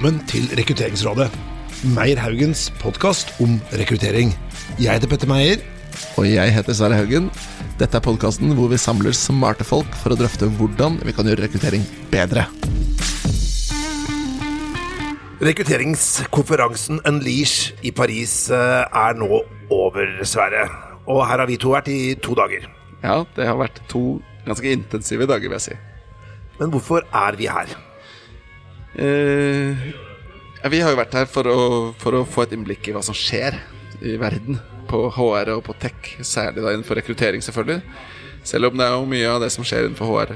velkommen 0.00 0.28
til 0.30 0.46
Rekrutteringsrådet. 0.56 1.26
Meyer 1.92 2.16
Haugens 2.22 2.70
podkast 2.80 3.34
om 3.44 3.58
rekruttering. 3.76 4.30
Jeg 4.80 4.94
heter 4.96 5.10
Petter 5.10 5.28
Meyer. 5.28 5.60
Og 6.16 6.24
jeg 6.24 6.54
heter 6.54 6.72
Sverre 6.72 6.96
Haugen. 6.96 7.26
Dette 7.76 7.98
er 7.98 8.04
podkasten 8.06 8.54
hvor 8.56 8.70
vi 8.72 8.78
samler 8.80 9.12
smarte 9.12 9.66
folk 9.68 9.90
for 10.00 10.14
å 10.14 10.16
drøfte 10.16 10.48
hvordan 10.56 10.96
vi 11.04 11.12
kan 11.12 11.28
gjøre 11.28 11.44
rekruttering 11.44 11.84
bedre. 12.08 12.46
Rekrutteringskonferansen 15.44 17.02
Unleash 17.04 17.74
i 17.84 17.92
Paris 17.92 18.48
eh, 18.56 18.80
er 18.88 19.20
nå 19.20 19.42
over, 19.68 20.16
Sverre. 20.24 20.64
Og 21.12 21.26
her 21.26 21.44
har 21.44 21.52
vi 21.52 21.60
to 21.60 21.76
vært 21.76 21.92
i 21.92 22.00
to 22.24 22.38
dager. 22.40 22.64
Ja, 23.04 23.20
det 23.36 23.52
har 23.52 23.60
vært 23.60 23.84
to 23.92 24.16
ganske 24.48 24.72
intensive 24.80 25.28
dager, 25.28 25.52
vil 25.52 25.60
jeg 25.60 25.68
si. 25.68 25.78
Men 26.56 26.72
hvorfor 26.72 27.04
er 27.12 27.36
vi 27.36 27.52
her? 27.52 27.76
Eh, 28.94 29.90
vi 30.70 30.80
har 30.82 30.92
jo 30.92 30.98
vært 30.98 31.14
her 31.16 31.28
for 31.30 31.48
å, 31.48 31.60
for 32.00 32.18
å 32.18 32.26
få 32.28 32.44
et 32.44 32.54
innblikk 32.56 32.90
i 32.90 32.94
hva 32.96 33.02
som 33.04 33.16
skjer 33.16 33.56
i 34.02 34.16
verden. 34.20 34.60
På 34.90 35.04
HR 35.14 35.52
og 35.54 35.64
på 35.68 35.76
tech, 35.78 36.16
særlig 36.26 36.64
da 36.64 36.72
innenfor 36.74 36.98
rekruttering, 36.98 37.42
selvfølgelig. 37.46 37.82
Selv 38.46 38.70
om 38.70 38.80
det 38.80 38.86
er 38.88 38.96
jo 38.96 39.06
mye 39.06 39.28
av 39.30 39.44
det 39.44 39.52
som 39.54 39.66
skjer 39.66 39.86
innenfor 39.86 40.10
HR 40.10 40.34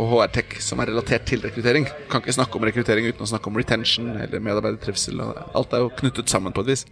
og 0.00 0.06
HR-tech 0.14 0.54
som 0.64 0.80
er 0.80 0.88
relatert 0.92 1.26
til 1.28 1.42
rekruttering. 1.44 1.84
Kan 2.08 2.22
ikke 2.22 2.36
snakke 2.38 2.56
om 2.56 2.64
rekruttering 2.64 3.10
uten 3.10 3.26
å 3.26 3.28
snakke 3.28 3.50
om 3.50 3.58
retention 3.58 4.14
eller 4.14 4.40
medarbeidertrivsel. 4.40 5.20
Alt 5.20 5.74
er 5.76 5.84
jo 5.84 5.90
knyttet 5.98 6.32
sammen 6.32 6.54
på 6.56 6.64
et 6.64 6.72
vis. 6.72 6.86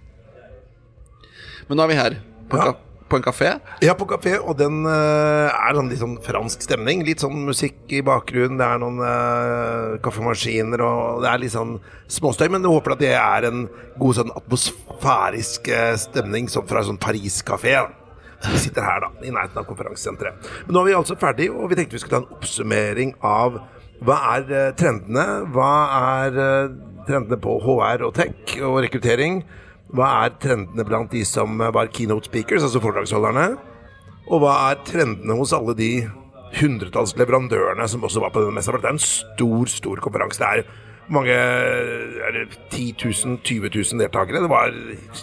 Men 1.68 1.78
nå 1.78 1.86
er 1.86 1.92
vi 1.92 1.98
her. 2.02 2.18
På, 2.50 2.60
Ja. 2.60 2.74
På 3.08 3.18
en 3.18 3.24
kafé. 3.24 3.52
Ja, 3.84 3.94
på 3.98 4.06
kafé, 4.08 4.36
og 4.38 4.58
den 4.58 4.82
uh, 4.86 5.48
er 5.48 5.76
sånn 5.76 5.90
litt 5.90 6.02
sånn 6.02 6.16
fransk 6.24 6.64
stemning. 6.66 7.04
Litt 7.06 7.22
sånn 7.24 7.44
musikk 7.46 7.92
i 7.94 8.02
bakgrunnen, 8.04 8.58
det 8.60 8.66
er 8.66 8.82
noen 8.82 9.00
uh, 9.02 9.96
kaffemaskiner, 10.04 10.82
og 10.84 11.22
det 11.24 11.30
er 11.30 11.42
litt 11.42 11.54
sånn 11.54 11.78
småstøy. 12.12 12.48
Men 12.52 12.66
jeg 12.66 12.74
håper 12.74 12.96
at 12.96 13.04
det 13.04 13.14
er 13.16 13.48
en 13.48 13.64
god 14.00 14.18
sånn 14.20 14.34
atmosfærisk 14.36 15.70
uh, 15.72 15.94
stemning 16.00 16.50
som 16.52 16.68
fra 16.68 16.82
en 16.82 16.92
sånn 16.92 17.00
Paris-kafé. 17.02 17.78
Vi 18.44 18.60
sitter 18.62 18.86
her, 18.86 19.02
da, 19.02 19.10
i 19.26 19.32
nærheten 19.34 19.58
av 19.58 19.66
konferansesenteret. 19.66 20.50
Men 20.66 20.76
nå 20.76 20.84
er 20.84 20.90
vi 20.90 20.98
altså 21.00 21.18
ferdig, 21.18 21.48
og 21.50 21.72
vi 21.72 21.80
tenkte 21.80 21.98
vi 21.98 22.02
skulle 22.04 22.18
ta 22.18 22.22
en 22.22 22.36
oppsummering 22.36 23.16
av 23.26 23.58
hva 24.06 24.18
er 24.36 24.76
trendene? 24.78 25.24
Hva 25.50 25.70
er 26.20 26.36
trendene 27.08 27.38
på 27.42 27.56
HR 27.64 28.04
og 28.06 28.12
tech 28.14 28.52
og 28.62 28.78
rekruttering? 28.84 29.40
Hva 29.96 30.08
er 30.24 30.34
trendene 30.42 30.84
blant 30.84 31.12
de 31.14 31.24
som 31.26 31.60
eh, 31.60 31.72
var 31.74 31.92
keynote 31.94 32.28
speakers, 32.28 32.64
altså 32.66 32.82
foredragsholderne? 32.84 33.46
Og 34.28 34.42
hva 34.42 34.54
er 34.68 34.82
trendene 34.84 35.38
hos 35.38 35.54
alle 35.56 35.74
de 35.78 35.92
hundretalls 36.58 37.14
leverandørene 37.16 37.86
som 37.88 38.04
også 38.04 38.22
var 38.24 38.34
på 38.34 38.42
denne 38.42 38.58
messa? 38.58 38.72
For 38.74 38.82
det 38.82 38.90
er 38.90 38.98
en 38.98 39.04
stor, 39.04 39.72
stor 39.72 40.02
konferanse. 40.04 40.42
Det 40.42 40.48
er 40.48 41.12
mange 41.12 41.32
er 41.32 42.34
det 42.36 42.46
10 42.70 42.94
000, 43.00 43.38
20 43.44 43.70
000 43.72 44.02
deltakere. 44.02 44.42
Det 44.44 44.52
var 44.52 44.74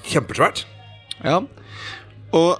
kjempesvært. 0.01 0.65
Ja. 1.21 1.39
Og 2.33 2.51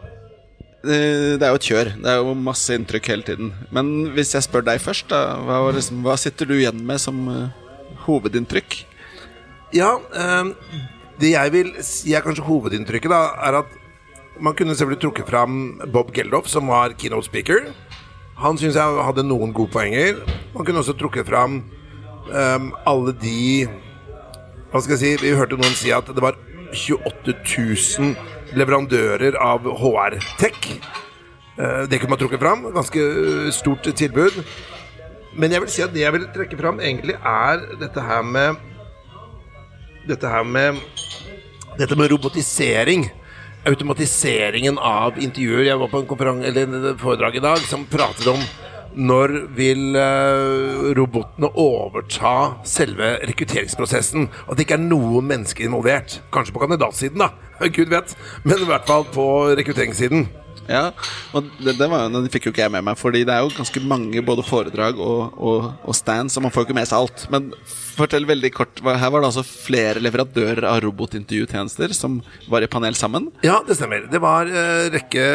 eh, 0.86 1.33
det 1.33 1.42
er 1.42 1.53
jo 1.53 1.59
et 1.61 1.70
kjør. 1.70 1.94
Det 1.98 2.11
er 2.11 2.22
jo 2.22 2.36
masse 2.38 2.78
inntrykk 2.78 3.09
hele 3.14 3.26
tiden. 3.26 3.53
Men 3.73 4.11
hvis 4.14 4.36
jeg 4.38 4.45
spør 4.45 4.67
deg 4.70 4.83
først, 4.83 5.09
da, 5.09 5.39
hva, 5.42 5.64
liksom, 5.73 6.03
hva 6.06 6.17
sitter 6.22 6.50
du 6.50 6.59
igjen 6.59 6.86
med 6.86 7.02
som 7.02 7.26
eh, 7.33 7.64
hovedinntrykk? 8.06 8.83
Ja, 9.76 9.95
ehm, 10.14 10.53
det 11.19 11.31
jeg 11.31 11.52
vil 11.53 11.73
si 11.85 12.13
er 12.16 12.23
kanskje 12.25 12.45
hovedinntrykket, 12.45 13.11
da, 13.11 13.21
er 13.47 13.61
at 13.61 13.75
man 14.39 14.55
kunne 14.55 14.75
selvfølgelig 14.75 15.02
trukket 15.02 15.30
fram 15.30 15.81
Bob 15.94 16.11
Geldof, 16.13 16.49
som 16.52 16.67
var 16.67 16.95
keynote 16.99 17.27
speaker. 17.27 17.69
Han 18.41 18.59
syns 18.59 18.75
jeg 18.75 19.03
hadde 19.08 19.23
noen 19.23 19.53
gode 19.55 19.71
poenger. 19.71 20.19
Man 20.55 20.67
kunne 20.67 20.81
også 20.83 20.97
trukket 20.99 21.27
fram 21.30 21.61
um, 22.27 22.71
alle 22.88 23.15
de 23.21 23.67
Hva 24.71 24.81
skal 24.83 24.98
jeg 24.98 24.99
si? 24.99 25.23
Vi 25.23 25.36
hørte 25.37 25.55
noen 25.55 25.77
si 25.77 25.93
at 25.95 26.09
det 26.11 26.23
var 26.23 26.36
28 26.75 27.36
000 27.48 28.58
leverandører 28.59 29.37
av 29.39 29.64
HR-tech. 29.80 30.71
Uh, 31.55 31.86
det 31.87 32.02
kunne 32.02 32.11
man 32.17 32.20
trukket 32.20 32.43
fram. 32.43 32.67
Ganske 32.75 32.99
eh, 32.99 33.52
stort 33.55 33.87
tilbud. 33.87 34.42
Men 35.36 35.55
jeg 35.55 35.64
vil 35.64 35.71
si 35.71 35.83
at 35.83 35.95
det 35.95 36.04
jeg 36.04 36.15
vil 36.15 36.27
trekke 36.36 36.59
fram, 36.59 36.83
egentlig 36.83 37.15
er 37.15 37.64
dette 37.80 38.04
her 38.04 38.23
med 38.27 38.59
Dette 40.05 40.30
her 40.30 40.43
med 40.45 40.82
Dette 41.80 41.95
med 41.98 42.11
robotisering. 42.11 43.08
Automatiseringen 43.66 44.77
av 44.77 45.17
intervjuer. 45.17 45.66
Jeg 45.66 45.80
var 45.82 45.89
på 45.89 46.04
en 46.04 46.08
konferanse, 46.08 46.93
foredrag 47.02 47.39
i 47.39 47.43
dag 47.43 47.64
som 47.66 47.88
pratet 47.89 48.30
om 48.30 48.43
når 48.95 49.33
vil 49.58 49.98
eh, 49.99 50.86
robotene 50.95 51.49
overta 51.60 52.61
selve 52.64 53.16
rekrutteringsprosessen? 53.27 54.30
At 54.45 54.55
det 54.55 54.67
ikke 54.67 54.77
er 54.77 54.86
noen 54.86 55.27
mennesker 55.27 55.67
involvert. 55.67 56.22
Kanskje 56.32 56.55
på 56.55 56.64
kandidatsiden, 56.64 57.26
da. 57.26 57.33
Gud 57.76 57.92
vet. 57.92 58.16
Men 58.45 58.61
i 58.64 58.70
hvert 58.70 58.87
fall 58.87 59.04
på 59.11 59.27
rekrutteringssiden. 59.58 60.30
Ja, 60.65 60.89
og 61.36 61.49
det, 61.61 61.76
det, 61.77 61.87
var, 61.92 62.08
det 62.09 62.31
fikk 62.33 62.48
jo 62.48 62.53
ikke 62.53 62.64
jeg 62.64 62.73
med 62.73 62.86
meg, 62.87 62.98
Fordi 62.98 63.21
det 63.27 63.33
er 63.36 63.43
jo 63.45 63.53
ganske 63.53 63.81
mange 63.86 64.23
både 64.26 64.45
foredrag 64.45 64.98
og, 65.02 65.36
og, 65.37 65.67
og 65.86 65.98
stands, 65.98 66.33
så 66.33 66.42
man 66.42 66.53
får 66.53 66.64
jo 66.64 66.70
ikke 66.70 66.77
med 66.80 66.89
seg 66.89 67.03
alt. 67.03 67.26
Men 67.33 67.52
fortell 67.95 68.26
veldig 68.30 68.52
kort. 68.55 68.81
Her 68.81 69.14
var 69.14 69.21
det 69.21 69.30
altså 69.31 69.45
flere 69.45 70.02
leverandører 70.04 70.65
av 70.70 70.81
robotintervjutjenester 70.86 71.93
som 71.95 72.20
var 72.52 72.65
i 72.65 72.71
panel 72.71 72.98
sammen. 72.98 73.30
Ja, 73.45 73.61
det 73.67 73.77
stemmer. 73.80 74.08
Det 74.11 74.21
var 74.23 74.49
uh, 74.49 74.87
rekke, 74.93 75.27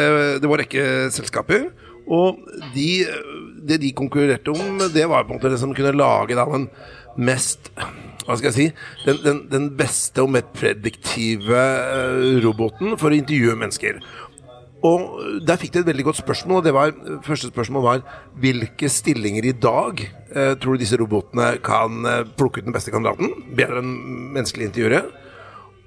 det 0.43 0.51
var 0.51 0.63
rekke 0.65 0.85
selskaper. 1.15 1.71
Og 2.11 2.41
de, 2.75 2.89
det 3.67 3.79
de 3.83 3.91
konkurrerte 3.95 4.53
om, 4.53 4.81
det 4.91 5.07
var 5.09 5.25
på 5.25 5.35
en 5.35 5.39
måte 5.39 5.51
det 5.53 5.61
som 5.61 5.73
kunne 5.75 5.93
lage 5.95 6.35
da, 6.35 6.47
den 6.49 6.67
mest 7.21 7.71
Hva 8.25 8.37
skal 8.37 8.49
jeg 8.51 8.55
si? 8.55 8.65
Den, 9.05 9.21
den, 9.23 9.39
den 9.51 9.69
beste 9.77 10.23
og 10.23 10.31
mest 10.33 10.51
prediktive 10.55 11.57
eh, 11.57 12.41
roboten 12.43 12.93
for 12.99 13.09
å 13.09 13.17
intervjue 13.17 13.57
mennesker. 13.57 13.97
Og 14.87 15.41
der 15.45 15.59
fikk 15.61 15.75
de 15.75 15.83
et 15.83 15.89
veldig 15.91 16.07
godt 16.07 16.21
spørsmål. 16.23 16.57
og 16.57 16.65
det 16.65 16.73
var, 16.73 16.93
Første 17.25 17.51
spørsmål 17.51 17.83
var 17.83 18.03
hvilke 18.41 18.89
stillinger 18.89 19.45
i 19.45 19.53
dag 19.53 20.01
eh, 20.01 20.53
tror 20.57 20.73
du 20.73 20.81
disse 20.81 20.97
robotene 20.97 21.59
kan 21.61 22.05
eh, 22.05 22.23
plukke 22.37 22.61
ut 22.61 22.65
den 22.65 22.73
beste 22.73 22.93
kandidaten? 22.93 23.29
Bedre 23.55 23.83
enn 23.83 23.93
menneskelige 24.33 24.71
intervjuere? 24.71 25.03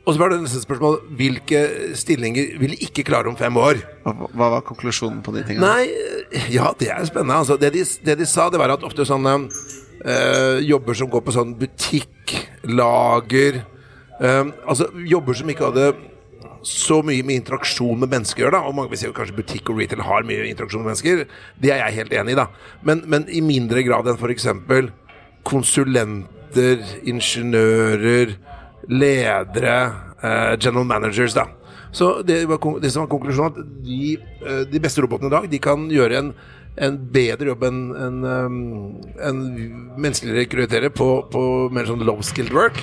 Og 0.04 0.12
så 0.12 0.20
var 0.20 0.30
det 0.30 0.42
neste 0.44 0.60
spørsmål 0.60 0.98
hvilke 1.16 1.60
stillinger 1.96 2.58
vil 2.60 2.74
de 2.76 2.82
ikke 2.86 3.06
klare 3.08 3.30
om 3.30 3.38
fem 3.40 3.56
år? 3.56 3.80
Hva, 4.04 4.12
hva 4.36 4.50
var 4.58 4.66
konklusjonen 4.68 5.22
på 5.24 5.32
de 5.34 5.42
tingene? 5.48 5.64
Nei, 5.64 6.42
ja, 6.52 6.70
det 6.78 6.92
er 6.92 7.06
spennende. 7.08 7.40
Altså, 7.40 7.56
det, 7.56 7.72
de, 7.74 7.84
det 8.04 8.18
de 8.20 8.28
sa, 8.28 8.50
det 8.52 8.60
var 8.60 8.76
at 8.76 8.84
ofte 8.84 9.06
sånne 9.08 9.38
eh, 10.04 10.60
jobber 10.68 10.98
som 10.98 11.10
går 11.10 11.24
på 11.24 11.34
sånn 11.34 11.56
butikk, 11.58 12.36
lager 12.68 13.62
eh, 14.20 14.44
Altså 14.68 14.90
jobber 15.08 15.36
som 15.40 15.50
ikke 15.50 15.72
hadde 15.72 15.88
så 16.64 17.00
mye 17.04 17.24
med 17.26 17.42
interaksjon 17.42 17.98
med 18.00 18.12
mennesker 18.12 18.42
å 18.42 18.46
gjøre. 18.46 18.58
da 18.58 18.68
Og 18.68 18.76
mange 18.76 18.92
vil 18.92 19.00
si 19.00 19.08
at 19.08 19.16
kanskje 19.16 19.36
butikk 19.36 19.70
og 19.70 19.80
retail 19.80 20.04
har 20.06 20.26
mye 20.26 20.46
interaksjon 20.48 20.84
med 20.84 20.92
mennesker. 20.92 21.26
Det 21.60 21.72
er 21.72 21.82
jeg 21.82 21.98
helt 21.98 22.14
enig 22.20 22.34
i, 22.34 22.38
da. 22.40 22.48
Men, 22.82 23.04
men 23.10 23.28
i 23.28 23.42
mindre 23.44 23.84
grad 23.86 24.08
enn 24.08 24.18
f.eks. 24.20 24.48
konsulenter, 25.44 26.80
ingeniører, 27.04 28.34
ledere, 28.88 29.76
eh, 30.22 30.54
general 30.56 30.88
managers, 30.88 31.36
da. 31.36 31.48
Så 31.94 32.22
det, 32.26 32.40
var, 32.50 32.58
det 32.82 32.90
som 32.90 33.04
var 33.04 33.12
konklusjonen, 33.12 33.52
at 33.52 33.84
de, 33.84 34.16
eh, 34.42 34.64
de 34.70 34.82
beste 34.82 35.04
robotene 35.04 35.30
i 35.30 35.34
dag 35.36 35.44
De 35.52 35.60
kan 35.62 35.84
gjøre 35.92 36.18
en, 36.18 36.32
en 36.82 36.96
bedre 37.14 37.52
jobb 37.52 37.68
enn 37.68 37.82
en, 37.94 38.16
en 39.28 39.44
menneskelige 39.94 40.40
rekruttere 40.40 40.90
på, 40.90 41.08
på 41.30 41.44
mer 41.70 41.86
sånn 41.86 42.02
low 42.02 42.18
skilled 42.24 42.56
work. 42.56 42.80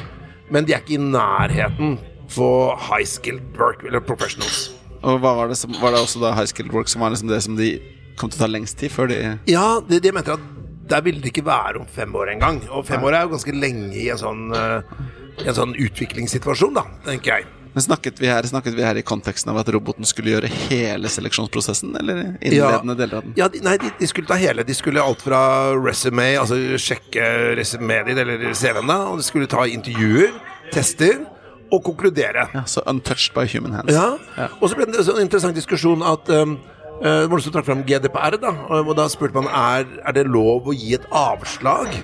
Men 0.52 0.68
de 0.68 0.76
er 0.76 0.84
ikke 0.84 0.96
i 0.96 1.04
nærheten 1.04 1.98
på 2.36 2.50
high 2.90 3.08
skilled 3.08 3.58
work, 3.60 3.84
eller 3.88 4.04
professionals. 4.04 4.70
Og 5.02 5.22
var 5.24 5.48
det, 5.50 5.58
som, 5.58 5.74
var 5.82 5.96
det 5.96 6.02
også 6.04 6.22
da 6.22 6.34
high 6.38 6.50
skilled 6.50 6.74
work 6.76 6.92
som 6.92 7.02
var 7.02 7.14
liksom 7.14 7.32
det 7.32 7.42
som 7.42 7.56
de 7.58 7.74
kom 8.20 8.30
til 8.30 8.42
å 8.42 8.44
ta 8.46 8.50
lengst 8.52 8.78
tid 8.82 8.94
før 8.94 9.10
de 9.10 9.22
Ja, 9.50 9.80
de, 9.88 10.02
de 10.04 10.12
mente 10.14 10.36
at 10.36 10.44
der 10.92 11.02
ville 11.06 11.24
det 11.24 11.32
ikke 11.32 11.46
være 11.48 11.80
om 11.80 11.88
fem 11.88 12.14
år 12.16 12.34
engang. 12.36 12.60
Og 12.70 12.86
fem 12.88 13.04
år 13.04 13.16
er 13.16 13.26
jo 13.26 13.34
ganske 13.38 13.56
lenge 13.56 13.96
i 13.96 14.10
en 14.12 14.20
sånn, 14.20 14.50
eh, 14.52 14.94
i 15.40 15.48
en 15.48 15.58
sånn 15.58 15.74
utviklingssituasjon, 15.80 16.76
da, 16.76 16.84
tenker 17.08 17.38
jeg. 17.38 17.50
Men 17.72 17.86
snakket 17.86 18.18
vi, 18.20 18.28
her, 18.28 18.44
snakket 18.44 18.76
vi 18.76 18.84
her 18.84 18.98
i 19.00 19.04
konteksten 19.08 19.54
av 19.54 19.62
at 19.62 19.70
roboten 19.72 20.08
skulle 20.08 20.34
gjøre 20.34 20.50
hele 20.68 21.08
seleksjonsprosessen, 21.12 21.94
eller 22.02 22.18
innledende 22.44 22.98
deler 23.00 23.22
av 23.22 23.28
den? 23.30 23.36
Ja, 23.40 23.48
de, 23.54 23.62
nei, 23.64 23.78
de, 23.80 23.94
de 24.02 24.10
skulle 24.12 24.28
ta 24.28 24.36
hele. 24.42 24.66
De 24.68 24.76
skulle 24.76 25.04
alt 25.04 25.24
fra 25.24 25.42
resume, 25.80 26.34
altså 26.42 26.60
sjekke 26.76 27.30
resumeet 27.62 28.12
ditt, 28.12 28.20
eller 28.20 28.52
CV-en, 28.52 28.92
og 28.92 29.22
de 29.22 29.28
skulle 29.28 29.48
ta 29.52 29.64
intervjuer, 29.72 30.36
tester, 30.76 31.22
og 31.72 31.84
konkludere. 31.86 32.48
Ja, 32.54 32.64
så 32.68 32.84
untouched 32.90 33.34
by 33.36 33.48
human 33.48 33.74
hands. 33.78 33.94
Ja. 33.94 34.48
Og 34.60 34.70
så 34.70 34.78
ble 34.78 34.88
det 34.90 35.02
en 35.02 35.24
interessant 35.24 35.58
diskusjon 35.58 36.04
at 36.06 36.32
um, 36.36 36.58
uh, 37.02 37.04
Det 37.04 37.28
var 37.30 37.36
noen 37.36 37.46
som 37.46 37.56
trakk 37.56 37.70
fram 37.70 37.86
GDPR, 37.88 38.40
da. 38.42 38.56
Og, 38.82 38.96
da 38.98 39.08
spurte 39.12 39.40
man 39.40 39.50
er, 39.50 39.88
er 40.06 40.18
det 40.18 40.28
lov 40.30 40.70
å 40.70 40.76
gi 40.76 40.96
et 40.98 41.08
avslag. 41.16 42.02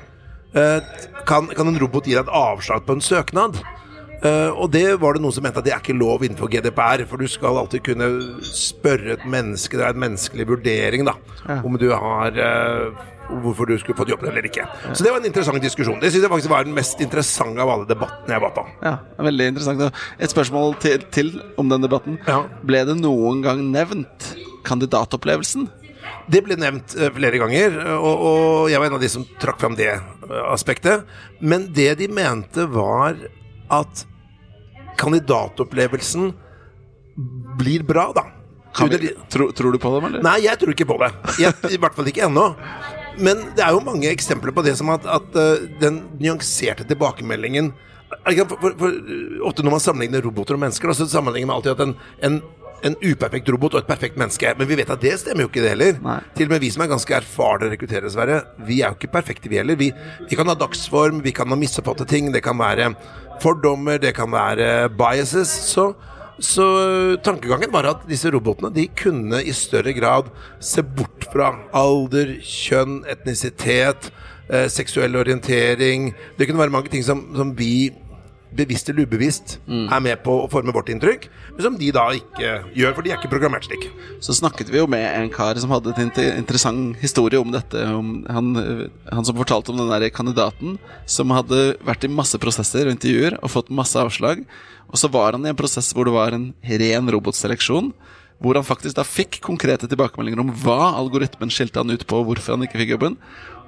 Uh, 0.55 0.79
kan, 1.27 1.51
kan 1.53 1.69
en 1.69 1.81
robot 1.81 2.07
gi 2.07 2.15
deg 2.15 2.25
et 2.25 2.37
avslag 2.39 2.87
på 2.87 2.97
en 2.97 3.03
søknad? 3.03 3.59
Uh, 4.17 4.49
og 4.57 4.71
det 4.73 4.95
var 4.97 5.13
det 5.13 5.21
noen 5.21 5.35
som 5.35 5.43
mente 5.45 5.61
at 5.61 5.67
det 5.67 5.75
er 5.75 5.83
ikke 5.83 5.93
lov 5.93 6.23
innenfor 6.25 6.49
GDPR, 6.49 7.03
for 7.09 7.21
du 7.21 7.29
skal 7.29 7.59
alltid 7.61 7.83
kunne 7.85 8.07
spørre 8.49 9.13
et 9.13 9.27
menneske, 9.29 9.77
det 9.77 9.85
er 9.85 9.93
en 9.93 10.01
menneskelig 10.07 10.47
vurdering, 10.49 11.05
da, 11.05 11.13
om 11.61 11.77
du 11.77 11.91
har 11.93 12.33
eh, 12.33 13.03
Hvorfor 13.27 13.67
du 13.67 13.75
skulle 13.79 13.97
fått 13.97 14.11
jobben 14.13 14.29
eller 14.31 14.45
ikke. 14.47 14.63
Så 14.93 15.03
det 15.03 15.11
var 15.11 15.19
en 15.19 15.27
interessant 15.27 15.63
diskusjon. 15.63 15.99
Det 15.99 16.11
syns 16.13 16.23
jeg 16.23 16.31
faktisk 16.31 16.51
var 16.51 16.67
den 16.67 16.75
mest 16.77 17.01
interessante 17.03 17.63
av 17.63 17.71
alle 17.73 17.87
debattene 17.89 18.37
jeg 18.37 18.43
var 18.43 18.53
på. 18.55 18.63
Ja, 18.85 18.93
veldig 19.27 19.49
interessant. 19.51 20.03
Et 20.19 20.31
spørsmål 20.31 20.77
til, 20.83 21.03
til 21.11 21.33
om 21.59 21.67
den 21.71 21.83
debatten. 21.83 22.19
Ja. 22.27 22.43
Ble 22.67 22.85
det 22.87 22.95
noen 23.01 23.43
gang 23.43 23.65
nevnt 23.73 24.31
kandidatopplevelsen? 24.67 25.67
Det 26.31 26.41
ble 26.43 26.57
nevnt 26.59 26.95
eh, 26.95 27.11
flere 27.15 27.39
ganger, 27.39 27.77
og, 27.97 28.23
og 28.29 28.71
jeg 28.71 28.79
var 28.79 28.89
en 28.89 28.97
av 28.97 29.03
de 29.03 29.09
som 29.11 29.25
trakk 29.41 29.59
fram 29.61 29.75
det 29.79 29.89
eh, 29.91 30.41
aspektet. 30.51 31.07
Men 31.39 31.69
det 31.75 31.93
de 32.01 32.07
mente, 32.11 32.67
var 32.71 33.19
at 33.71 34.03
kandidatopplevelsen 34.99 36.31
blir 37.59 37.83
bra, 37.87 38.09
da. 38.15 38.25
Vi, 38.77 39.09
tro, 39.31 39.49
tror 39.57 39.73
du 39.73 39.79
på 39.81 39.89
dem, 39.95 40.05
eller? 40.11 40.21
Nei, 40.21 40.37
jeg 40.45 40.59
tror 40.61 40.75
ikke 40.75 40.85
på 40.89 40.99
det. 41.01 41.09
Jeg, 41.41 41.55
I 41.73 41.79
hvert 41.81 41.95
fall 41.97 42.11
ikke 42.11 42.27
ennå. 42.27 42.51
Men 43.17 43.47
det 43.57 43.65
er 43.65 43.73
jo 43.75 43.83
mange 43.85 44.09
eksempler 44.11 44.53
på 44.55 44.63
det 44.65 44.75
som 44.79 44.91
at, 44.93 45.05
at 45.09 45.37
eh, 45.39 45.67
den 45.81 46.03
nyanserte 46.21 46.85
tilbakemeldingen 46.87 47.73
for, 48.07 48.55
for, 48.61 48.75
for, 48.79 48.93
Ofte 49.47 49.65
når 49.65 49.75
man 49.75 49.83
sammenligner 49.83 50.23
roboter 50.23 50.55
og 50.55 50.63
mennesker, 50.63 50.93
så 50.95 51.07
sammenligner 51.11 51.49
man 51.49 51.59
alltid 51.59 51.73
at 51.73 51.83
en, 51.83 51.93
en, 52.23 52.37
en 52.87 52.95
uperfekt 53.03 53.49
robot 53.51 53.75
og 53.75 53.83
et 53.83 53.89
perfekt 53.89 54.19
menneske. 54.19 54.53
Men 54.59 54.69
vi 54.69 54.77
vet 54.79 54.91
at 54.93 55.03
det 55.03 55.15
stemmer 55.21 55.45
jo 55.45 55.51
ikke, 55.51 55.63
det 55.65 55.73
heller. 55.73 56.01
Nei. 56.03 56.19
Til 56.37 56.49
og 56.49 56.55
med 56.55 56.63
vi 56.63 56.71
som 56.73 56.85
er 56.85 56.91
ganske 56.93 57.17
erfarne 57.19 57.71
rekrutterere, 57.73 58.07
dessverre, 58.07 58.41
vi 58.67 58.81
er 58.81 58.93
jo 58.93 58.99
ikke 58.99 59.13
perfekte, 59.17 59.51
vi 59.51 59.59
heller. 59.59 59.79
Vi, 59.79 59.91
vi 60.27 60.39
kan 60.39 60.51
ha 60.51 60.57
dagsform, 60.57 61.23
vi 61.25 61.35
kan 61.35 61.51
ha 61.51 61.59
misoppfatte 61.59 62.07
ting, 62.09 62.31
det 62.35 62.43
kan 62.45 62.59
være 62.59 62.93
fordommer, 63.43 63.99
det 64.01 64.15
kan 64.17 64.31
være 64.33 64.87
biases. 64.97 65.51
Så 65.73 65.91
så 66.39 66.65
tankegangen 67.25 67.71
var 67.73 67.87
at 67.89 68.03
disse 68.09 68.29
robotene 68.33 68.69
de 68.73 68.85
kunne 68.97 69.39
i 69.41 69.53
større 69.55 69.93
grad 69.97 70.29
se 70.61 70.83
bort 70.85 71.25
fra 71.33 71.49
alder, 71.75 72.35
kjønn, 72.45 72.99
etnisitet, 73.09 74.11
eh, 74.49 74.67
seksuell 74.69 75.17
orientering. 75.17 76.11
Det 76.37 76.47
kunne 76.47 76.61
være 76.61 76.75
mange 76.75 76.93
ting 76.93 77.05
som, 77.05 77.25
som 77.35 77.55
vi 77.57 77.89
bevisst 78.55 78.87
eller 78.89 79.03
ubevisst 79.05 79.57
er 79.67 79.99
med 79.99 80.21
på 80.23 80.31
å 80.45 80.49
forme 80.49 80.71
vårt 80.71 80.87
inntrykk, 80.89 81.27
men 81.55 81.61
som 81.65 81.75
de 81.77 81.91
da 81.91 82.05
ikke 82.15 82.51
gjør, 82.73 82.93
for 82.95 83.03
de 83.03 83.11
er 83.11 83.17
ikke 83.19 83.31
programmert 83.31 83.67
slik. 83.67 83.89
Så 84.23 84.33
snakket 84.33 84.69
vi 84.71 84.79
jo 84.79 84.87
med 84.87 85.03
en 85.03 85.29
kar 85.29 85.59
som 85.59 85.69
hadde 85.69 85.91
en 85.93 86.07
inter- 86.09 86.37
interessant 86.37 86.95
historie 87.01 87.39
om 87.39 87.51
dette. 87.51 87.75
Om 87.75 88.25
han, 88.29 88.53
han 89.11 89.25
som 89.25 89.35
fortalte 89.37 89.71
om 89.71 89.77
den 89.77 89.91
der 89.91 90.09
kandidaten 90.09 90.77
som 91.05 91.29
hadde 91.35 91.77
vært 91.83 92.05
i 92.07 92.11
masse 92.11 92.37
prosesser 92.39 92.87
og 92.87 92.95
intervjuer 92.95 93.37
og 93.41 93.51
fått 93.51 93.69
masse 93.69 93.99
avslag. 93.99 94.45
Og 94.87 94.95
så 94.97 95.09
var 95.11 95.35
han 95.35 95.43
i 95.45 95.51
en 95.51 95.59
prosess 95.59 95.91
hvor 95.93 96.07
det 96.07 96.15
var 96.15 96.31
en 96.31 96.53
ren 96.63 97.11
robotseleksjon. 97.11 97.91
Hvor 98.37 98.53
han 98.53 98.63
faktisk 98.63 98.93
da 98.95 99.01
fikk 99.01 99.39
konkrete 99.41 99.87
tilbakemeldinger 99.89 100.39
om 100.43 100.51
hva 100.61 100.93
algoritmen 100.99 101.49
skilte 101.49 101.81
han 101.81 101.89
ut 101.89 102.05
på, 102.05 102.19
og 102.21 102.27
hvorfor 102.29 102.53
han 102.53 102.63
ikke 102.67 102.77
fikk 102.83 102.91
jobben. 102.93 103.15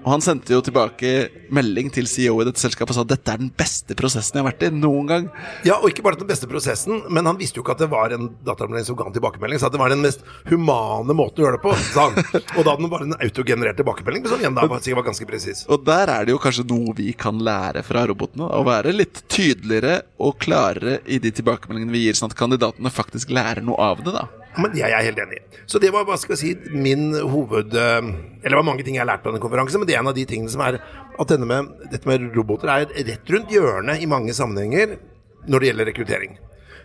Og 0.03 0.13
han 0.13 0.23
sendte 0.23 0.53
jo 0.53 0.61
tilbake 0.63 1.09
melding 1.53 1.89
til 1.93 2.07
CEO 2.09 2.37
i 2.39 2.47
dette 2.47 2.61
selskapet 2.61 2.93
og 2.93 2.99
sa 2.99 3.03
at 3.03 3.11
dette 3.11 3.33
er 3.33 3.41
den 3.41 3.51
beste 3.55 3.95
prosessen 3.99 4.37
jeg 4.37 4.43
har 4.43 4.47
vært 4.49 4.65
i 4.67 4.71
noen 4.73 5.09
gang. 5.09 5.27
Ja, 5.67 5.79
og 5.79 5.89
ikke 5.91 6.05
bare 6.05 6.19
den 6.19 6.29
beste 6.29 6.47
prosessen, 6.49 7.03
men 7.11 7.27
han 7.27 7.39
visste 7.39 7.59
jo 7.59 7.65
ikke 7.65 7.75
at 7.75 7.83
det 7.83 7.89
var 7.91 8.15
en 8.15 8.29
dataanmelding 8.47 8.87
som 8.87 8.97
ga 8.99 9.09
en 9.09 9.15
tilbakemelding. 9.15 9.61
Sa 9.61 9.69
at 9.69 9.75
det 9.75 9.81
var 9.81 9.93
den 9.93 10.03
mest 10.05 10.23
humane 10.49 11.15
måten 11.17 11.43
å 11.43 11.47
gjøre 11.47 11.59
det 11.59 11.63
på, 11.65 11.75
sa 11.91 12.07
han. 12.07 12.19
Og 12.57 12.63
da 12.63 12.71
hadde 12.71 12.83
den 12.85 12.93
bare 12.93 13.09
en 13.09 13.17
autogenerert 13.19 13.79
tilbakemelding, 13.81 14.27
som 14.31 14.43
igjen 14.43 14.57
da 14.57 14.67
sikkert 14.69 15.01
var 15.01 15.09
ganske 15.11 15.29
presis. 15.29 15.65
Og 15.67 15.83
der 15.87 16.13
er 16.15 16.27
det 16.27 16.35
jo 16.35 16.43
kanskje 16.43 16.67
noe 16.69 16.95
vi 16.97 17.11
kan 17.17 17.41
lære 17.43 17.83
fra 17.87 18.05
robotene. 18.09 18.47
Å 18.47 18.65
være 18.67 18.95
litt 18.95 19.23
tydeligere 19.31 20.01
og 20.19 20.39
klarere 20.43 20.99
i 21.09 21.19
de 21.21 21.33
tilbakemeldingene 21.35 21.95
vi 21.95 22.07
gir, 22.07 22.17
sånn 22.17 22.31
at 22.31 22.39
kandidatene 22.39 22.93
faktisk 22.93 23.33
lærer 23.35 23.65
noe 23.65 23.79
av 23.91 24.03
det. 24.05 24.15
da 24.15 24.29
Men 24.57 24.71
det 24.73 24.81
er 24.81 24.91
jeg 24.95 25.11
helt 25.11 25.21
enig. 25.23 25.39
Så 25.69 25.79
det 25.81 25.91
var 25.93 26.07
hva 26.07 26.17
skal 26.17 26.33
jeg 26.35 26.41
si, 26.41 26.73
min 26.73 27.11
hoved... 27.13 27.75
eh, 27.77 28.09
Eller 28.41 28.55
det 28.55 28.59
var 28.59 28.65
mange 28.65 28.83
ting 28.83 28.97
jeg 28.97 29.03
har 29.03 29.11
lært 29.11 29.23
på 29.23 29.29
denne 29.29 29.43
konferansen, 29.43 29.81
men 29.81 29.87
det 29.89 29.95
er 29.95 30.01
en 30.01 30.09
av 30.11 30.17
de 30.17 30.25
tingene 30.29 30.51
som 30.51 30.63
er 30.65 30.79
at 31.19 31.33
med, 31.43 31.73
dette 31.91 32.07
med 32.09 32.29
roboter 32.35 32.71
er 32.73 32.87
rett 32.95 33.29
rundt 33.33 33.51
hjørnet 33.53 34.01
i 34.01 34.07
mange 34.09 34.33
sammenhenger 34.33 34.97
når 35.47 35.59
det 35.59 35.69
gjelder 35.69 35.89
rekruttering. 35.91 36.37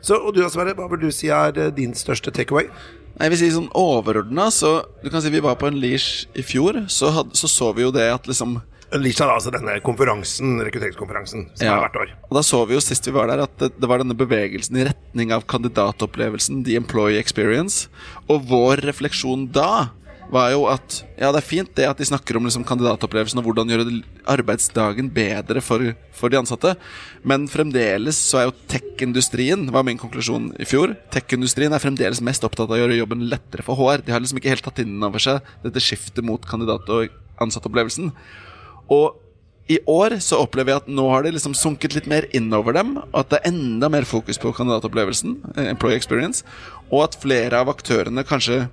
Så, 0.05 0.19
og 0.20 0.34
du 0.37 0.43
Sverre, 0.52 0.75
hva 0.76 0.90
vil 0.93 1.06
du 1.06 1.11
si 1.14 1.31
er 1.32 1.56
eh, 1.56 1.72
din 1.75 1.96
største 1.96 2.34
takeaway? 2.34 2.69
Jeg 3.14 3.31
vil 3.31 3.38
si 3.38 3.49
sånn 3.55 3.70
overordna, 3.78 4.49
så 4.50 4.81
du 5.00 5.08
kan 5.08 5.22
si 5.22 5.31
vi 5.31 5.43
var 5.43 5.56
på 5.60 5.69
en 5.70 5.78
leash 5.81 6.26
i 6.34 6.43
fjor, 6.43 6.82
så, 6.90 7.12
had, 7.14 7.31
så 7.38 7.49
så 7.49 7.70
vi 7.76 7.87
jo 7.87 7.93
det 7.94 8.08
at 8.10 8.26
liksom 8.28 8.58
Lisha, 8.92 9.26
altså 9.32 9.50
denne 9.54 9.78
konferansen, 9.82 10.58
rekrutteringskonferansen 10.66 11.48
som 11.56 11.66
Ja. 11.66 11.75
er 11.76 11.88
hvert 11.88 11.96
år. 12.02 12.12
Og 12.31 12.36
da 12.38 12.42
så 12.46 12.66
vi 12.69 12.75
jo 12.75 12.81
sist 12.84 13.06
vi 13.06 13.12
var 13.16 13.26
der, 13.32 13.42
at 13.42 13.56
det, 13.58 13.72
det 13.81 13.88
var 13.88 13.98
denne 13.98 14.14
bevegelsen 14.16 14.76
i 14.76 14.84
retning 14.90 15.32
av 15.32 15.46
kandidatopplevelsen, 15.46 16.64
the 16.64 16.76
employee 16.76 17.19
experience. 17.19 17.88
Og 18.28 18.44
vår 18.48 18.84
refleksjon 18.84 19.50
da 19.52 19.90
var 20.32 20.50
jo 20.54 20.64
at 20.66 21.02
ja, 21.20 21.28
det 21.31 21.42
er 21.42 21.46
fint 21.46 21.75
det 21.76 21.84
at 21.86 21.98
de 22.00 22.06
snakker 22.08 22.36
om 22.38 22.46
liksom 22.46 22.64
kandidatopplevelsen 22.64 23.38
og 23.38 23.44
hvordan 23.44 23.69
gjøre 23.70 24.02
arbeidsdagen 24.26 25.10
bedre 25.12 25.60
for, 25.62 25.84
for 26.16 26.32
de 26.32 26.38
ansatte, 26.40 26.72
men 27.22 27.44
fremdeles 27.50 28.16
så 28.16 28.40
er 28.40 28.46
jo 28.48 28.54
tech-industrien, 28.72 29.66
var 29.70 29.84
min 29.86 30.00
konklusjon 30.00 30.52
i 30.58 30.64
fjor, 30.64 30.96
tech-industrien 31.14 31.72
er 31.76 31.82
fremdeles 31.82 32.22
mest 32.25 32.42
opptatt 32.46 32.70
av 32.70 32.76
å 32.78 32.81
gjøre 32.81 32.96
jobben 33.02 33.26
lettere 33.28 33.62
for 33.66 33.76
HR. 33.76 34.02
De 34.06 34.12
har 34.16 34.25
liksom 34.25 34.40
ikke 34.40 34.54
helt 34.54 34.64
tatt 34.64 34.81
inn 34.82 34.96
over 35.04 35.22
seg 35.22 35.44
dette 35.62 35.82
skiftet 35.84 36.25
mot 36.25 36.40
kandidat- 36.48 36.88
og 36.88 37.12
ansattopplevelsen. 37.44 38.10
Og 38.92 39.20
i 39.66 39.78
år 39.88 40.19
så 40.20 40.42
opplever 40.44 40.75
jeg 40.75 40.82
at 40.82 40.88
nå 40.92 41.06
har 41.08 41.25
det 41.25 41.32
liksom 41.38 41.54
sunket 41.56 41.94
litt 41.96 42.08
mer 42.10 42.26
innover 42.36 42.76
dem. 42.76 42.98
og 43.00 43.16
At 43.22 43.32
det 43.32 43.40
er 43.40 43.52
enda 43.54 43.88
mer 43.92 44.04
fokus 44.04 44.36
på 44.40 44.52
kandidatopplevelsen, 44.52 45.38
eh, 45.56 45.70
employee 45.72 45.96
experience. 45.96 46.44
Og 46.90 47.06
at 47.06 47.16
flere 47.22 47.62
av 47.64 47.72
aktørene 47.72 48.26
kanskje 48.28 48.66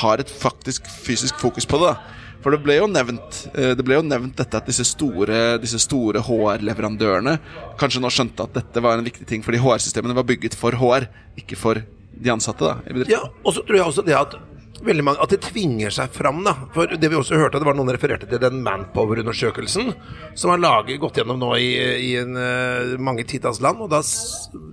har 0.00 0.18
et 0.18 0.30
faktisk 0.30 0.88
fysisk 0.90 1.38
fokus 1.38 1.66
på 1.66 1.78
det. 1.84 1.94
For 2.42 2.52
det 2.52 2.60
ble 2.60 2.76
jo 2.76 2.88
nevnt 2.90 3.38
eh, 3.54 3.72
Det 3.72 3.84
ble 3.86 3.96
jo 3.96 4.04
nevnt 4.04 4.36
dette 4.36 4.58
at 4.58 4.66
disse 4.68 4.84
store, 4.84 5.56
disse 5.62 5.78
store 5.80 6.20
HR-leverandørene 6.26 7.38
kanskje 7.80 8.02
nå 8.04 8.10
skjønte 8.12 8.44
at 8.44 8.58
dette 8.58 8.82
var 8.84 8.98
en 8.98 9.06
viktig 9.06 9.24
ting, 9.30 9.44
fordi 9.46 9.62
HR-systemene 9.62 10.16
var 10.18 10.26
bygget 10.28 10.58
for 10.58 10.76
HR, 10.76 11.06
ikke 11.40 11.56
for 11.56 11.80
de 12.14 12.30
ansatte. 12.30 12.66
da. 12.66 13.06
Ja, 13.08 13.22
og 13.42 13.54
så 13.54 13.62
tror 13.64 13.78
jeg 13.78 13.86
også 13.86 14.04
det 14.06 14.18
at 14.18 14.36
veldig 14.82 15.04
mange, 15.06 15.22
at 15.22 15.30
det 15.30 15.42
tvinger 15.46 15.92
seg 15.94 16.10
fram. 16.14 16.42
da 16.46 16.54
For 16.74 16.90
det 16.90 17.10
vi 17.10 17.18
også 17.18 17.38
hørte, 17.38 17.60
det 17.60 17.68
var 17.68 17.76
noen 17.78 17.92
refererte 17.94 18.28
til 18.30 18.42
den 18.42 18.62
Manpower-undersøkelsen 18.64 19.92
som 20.34 20.52
har 20.52 20.62
laget, 20.62 21.00
gått 21.02 21.20
gjennom 21.20 21.38
nå 21.40 21.52
i, 21.60 21.70
i 22.08 22.10
en, 22.20 22.34
eh, 22.40 22.96
mange 22.98 23.26
titalls 23.28 23.62
land. 23.64 23.84
Og 23.84 23.92
da, 23.92 24.02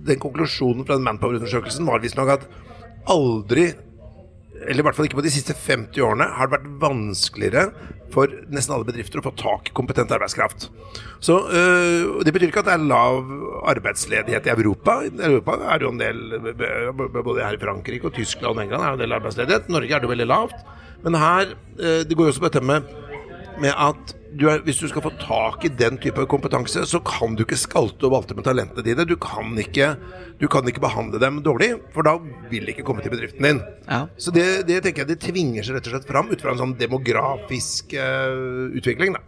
den 0.08 0.20
konklusjonen 0.22 0.86
fra 0.88 0.98
den 0.98 1.06
Manpower-undersøkelsen 1.06 1.88
var 1.88 2.02
visstnok 2.02 2.36
at 2.38 2.48
aldri 3.12 3.70
eller 4.68 4.82
i 4.82 4.86
hvert 4.86 4.96
fall 4.98 5.06
ikke 5.08 5.18
på 5.20 5.24
de 5.26 5.32
siste 5.34 5.54
50 5.56 6.00
årene, 6.04 6.26
har 6.36 6.48
det 6.48 6.56
vært 6.58 6.70
vanskeligere 6.82 7.64
for 8.12 8.28
nesten 8.52 8.74
alle 8.76 8.84
bedrifter 8.84 9.22
å 9.22 9.24
få 9.24 9.32
tak 9.40 9.70
i 9.70 9.74
kompetent 9.76 10.10
arbeidskraft. 10.12 10.66
Så 11.24 11.38
øh, 11.48 12.20
Det 12.26 12.34
betyr 12.34 12.50
ikke 12.50 12.60
at 12.60 12.68
det 12.68 12.74
er 12.76 12.84
lav 12.90 13.22
arbeidsledighet 13.72 14.46
i 14.48 14.52
Europa. 14.52 14.98
I 15.08 15.12
Europa 15.30 15.56
er 15.72 15.80
det 15.80 15.86
jo 15.86 15.92
en 15.94 16.02
del, 16.02 16.20
b- 16.58 17.22
både 17.24 17.46
her 17.46 17.56
i 17.56 17.62
Frankrike 17.62 18.10
og 18.10 18.16
Tyskland 18.18 18.58
og 18.58 18.64
England 18.66 18.82
er 18.84 18.90
det 18.92 18.98
en 19.00 19.04
del 19.06 19.16
arbeidsledighet. 19.18 19.70
Norge 19.72 19.96
er 19.96 20.04
det 20.04 20.10
veldig 20.12 20.28
lavt. 20.28 20.58
Men 21.02 21.16
her 21.18 21.54
øh, 21.78 22.02
Det 22.04 22.16
går 22.18 22.28
jo 22.28 22.34
også 22.34 22.44
på 22.44 22.50
dette 22.52 22.64
med, 22.68 22.92
med 23.64 23.72
at 23.72 24.14
du 24.38 24.46
er, 24.50 24.62
hvis 24.64 24.80
du 24.80 24.86
skal 24.90 25.04
få 25.04 25.12
tak 25.20 25.64
i 25.66 25.70
den 25.76 25.98
type 26.00 26.24
kompetanse, 26.30 26.84
så 26.88 27.00
kan 27.04 27.36
du 27.36 27.44
ikke 27.44 27.58
skalte 27.60 28.08
og 28.08 28.14
valte 28.14 28.36
med 28.36 28.46
talentene 28.46 28.84
dine. 28.86 29.06
Du 29.08 29.14
kan 29.20 29.52
ikke, 29.60 29.92
du 30.40 30.46
kan 30.52 30.66
ikke 30.68 30.82
behandle 30.84 31.20
dem 31.22 31.42
dårlig, 31.44 31.74
for 31.94 32.06
da 32.06 32.16
vil 32.50 32.66
de 32.66 32.74
ikke 32.74 32.86
komme 32.86 33.04
til 33.04 33.12
bedriften 33.14 33.48
din. 33.48 33.60
Ja. 33.88 34.06
Så 34.16 34.34
det, 34.34 34.46
det 34.70 34.80
tenker 34.84 35.04
jeg 35.04 35.12
det 35.12 35.20
tvinger 35.24 35.66
seg 35.66 35.78
rett 35.78 35.90
og 35.90 35.96
slett 35.96 36.08
fram 36.08 36.32
ut 36.32 36.42
fra 36.42 36.54
en 36.54 36.62
sånn 36.62 36.76
demografisk 36.80 37.94
uh, 37.98 38.72
utvikling. 38.78 39.18
da. 39.18 39.22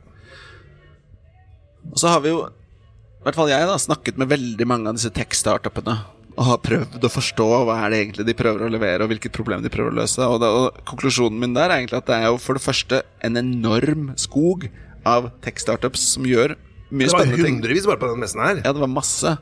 Og 1.93 2.01
så 2.01 2.15
har 2.15 2.25
vi 2.25 2.33
jo, 2.33 2.47
i 2.49 3.27
hvert 3.27 3.39
fall 3.39 3.53
jeg, 3.53 3.69
da 3.69 3.81
snakket 3.81 4.21
med 4.21 4.33
veldig 4.33 4.69
mange 4.69 4.91
av 4.91 4.99
disse 4.99 5.13
tech-startupene. 5.15 5.99
Og 6.35 6.49
har 6.49 6.63
prøvd 6.65 7.05
å 7.07 7.13
forstå 7.13 7.45
hva 7.69 7.77
er 7.85 7.93
det 7.93 7.99
egentlig 8.01 8.25
de 8.27 8.35
prøver 8.39 8.65
å 8.67 8.71
levere, 8.73 9.05
og 9.05 9.13
hvilket 9.13 9.37
problem 9.37 9.63
de 9.63 9.71
prøver 9.71 9.93
å 9.93 10.01
løse. 10.01 10.25
Og, 10.25 10.41
da, 10.43 10.49
og 10.51 10.81
Konklusjonen 10.89 11.39
min 11.39 11.55
der 11.55 11.69
er 11.69 11.83
egentlig 11.83 12.01
at 12.01 12.09
det 12.09 12.17
er 12.17 12.33
jo 12.33 12.41
for 12.43 12.59
det 12.59 12.65
første 12.65 13.05
en 13.27 13.39
enorm 13.39 14.09
skog 14.19 14.67
av 15.09 15.31
tech-startups 15.45 16.05
som 16.15 16.27
gjør 16.29 16.57
mye 16.95 17.09
spennende 17.11 17.39
ting. 17.39 17.41
Det 17.41 17.43
var 17.43 17.51
hundrevis 17.51 17.87
bare 17.89 18.01
på 18.03 18.11
den 18.13 18.21
messen 18.23 18.43
her. 18.45 18.61
Ja, 18.65 18.73
det 18.77 18.83
var 18.83 18.91
masse. 18.93 19.33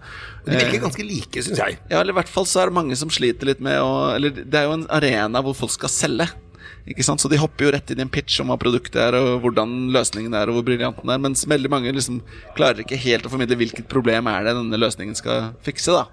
De 0.47 0.57
virker 0.57 0.85
ganske 0.87 1.05
like, 1.07 1.43
syns 1.45 1.59
jeg. 1.61 1.77
Ja, 1.91 1.99
eller 2.01 2.15
i 2.15 2.19
hvert 2.21 2.31
fall 2.33 2.47
så 2.49 2.63
er 2.63 2.71
det 2.71 2.77
mange 2.79 2.97
som 2.97 3.11
sliter 3.13 3.51
litt 3.51 3.61
med 3.65 3.77
å 3.83 3.91
Eller 4.15 4.33
det 4.43 4.57
er 4.59 4.69
jo 4.71 4.79
en 4.79 4.87
arena 4.95 5.43
hvor 5.45 5.57
folk 5.59 5.75
skal 5.75 5.93
selge. 5.93 6.29
Ikke 6.89 7.05
sant? 7.07 7.23
Så 7.23 7.29
de 7.31 7.39
hopper 7.39 7.67
jo 7.69 7.73
rett 7.75 7.91
inn 7.93 8.01
i 8.01 8.07
en 8.07 8.11
pitch 8.11 8.41
om 8.43 8.49
hva 8.51 8.57
produktet 8.59 8.97
er, 8.99 9.15
og 9.15 9.45
hvordan 9.45 9.93
løsningen 9.95 10.35
er, 10.35 10.51
og 10.51 10.57
hvor 10.59 10.65
briljant 10.67 10.99
den 11.03 11.13
er. 11.15 11.21
Mens 11.23 11.45
veldig 11.47 11.71
mange 11.71 11.93
liksom 11.95 12.23
klarer 12.57 12.83
ikke 12.83 12.99
helt 12.99 13.29
å 13.29 13.31
formidle 13.31 13.59
hvilket 13.61 13.87
problem 13.91 14.27
er 14.33 14.49
det 14.49 14.57
denne 14.59 14.81
løsningen 14.83 15.19
skal 15.19 15.53
fikse. 15.67 15.95
da 16.01 16.09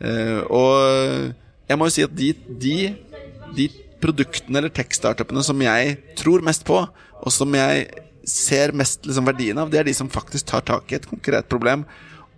Eh, 0.00 0.40
Og 0.48 1.34
jeg 1.68 1.78
må 1.78 1.86
jo 1.88 1.92
si 1.92 2.04
at 2.06 2.14
de, 2.16 2.30
de, 2.62 2.76
de 3.56 3.66
produktene 4.00 4.62
eller 4.62 4.72
tech-startupene 4.72 5.42
som 5.44 5.60
jeg 5.60 5.98
tror 6.16 6.40
mest 6.46 6.64
på, 6.64 6.78
og 7.20 7.34
som 7.34 7.52
jeg 7.54 7.90
ser 8.28 8.72
mest 8.76 9.06
liksom 9.06 9.26
verdien 9.28 9.58
av, 9.58 9.70
det 9.72 9.80
er 9.80 9.88
de 9.88 9.94
som 9.96 10.10
faktisk 10.10 10.46
tar 10.50 10.64
tak 10.66 10.92
i 10.92 10.98
et 10.98 11.08
konkret 11.08 11.48
problem 11.50 11.86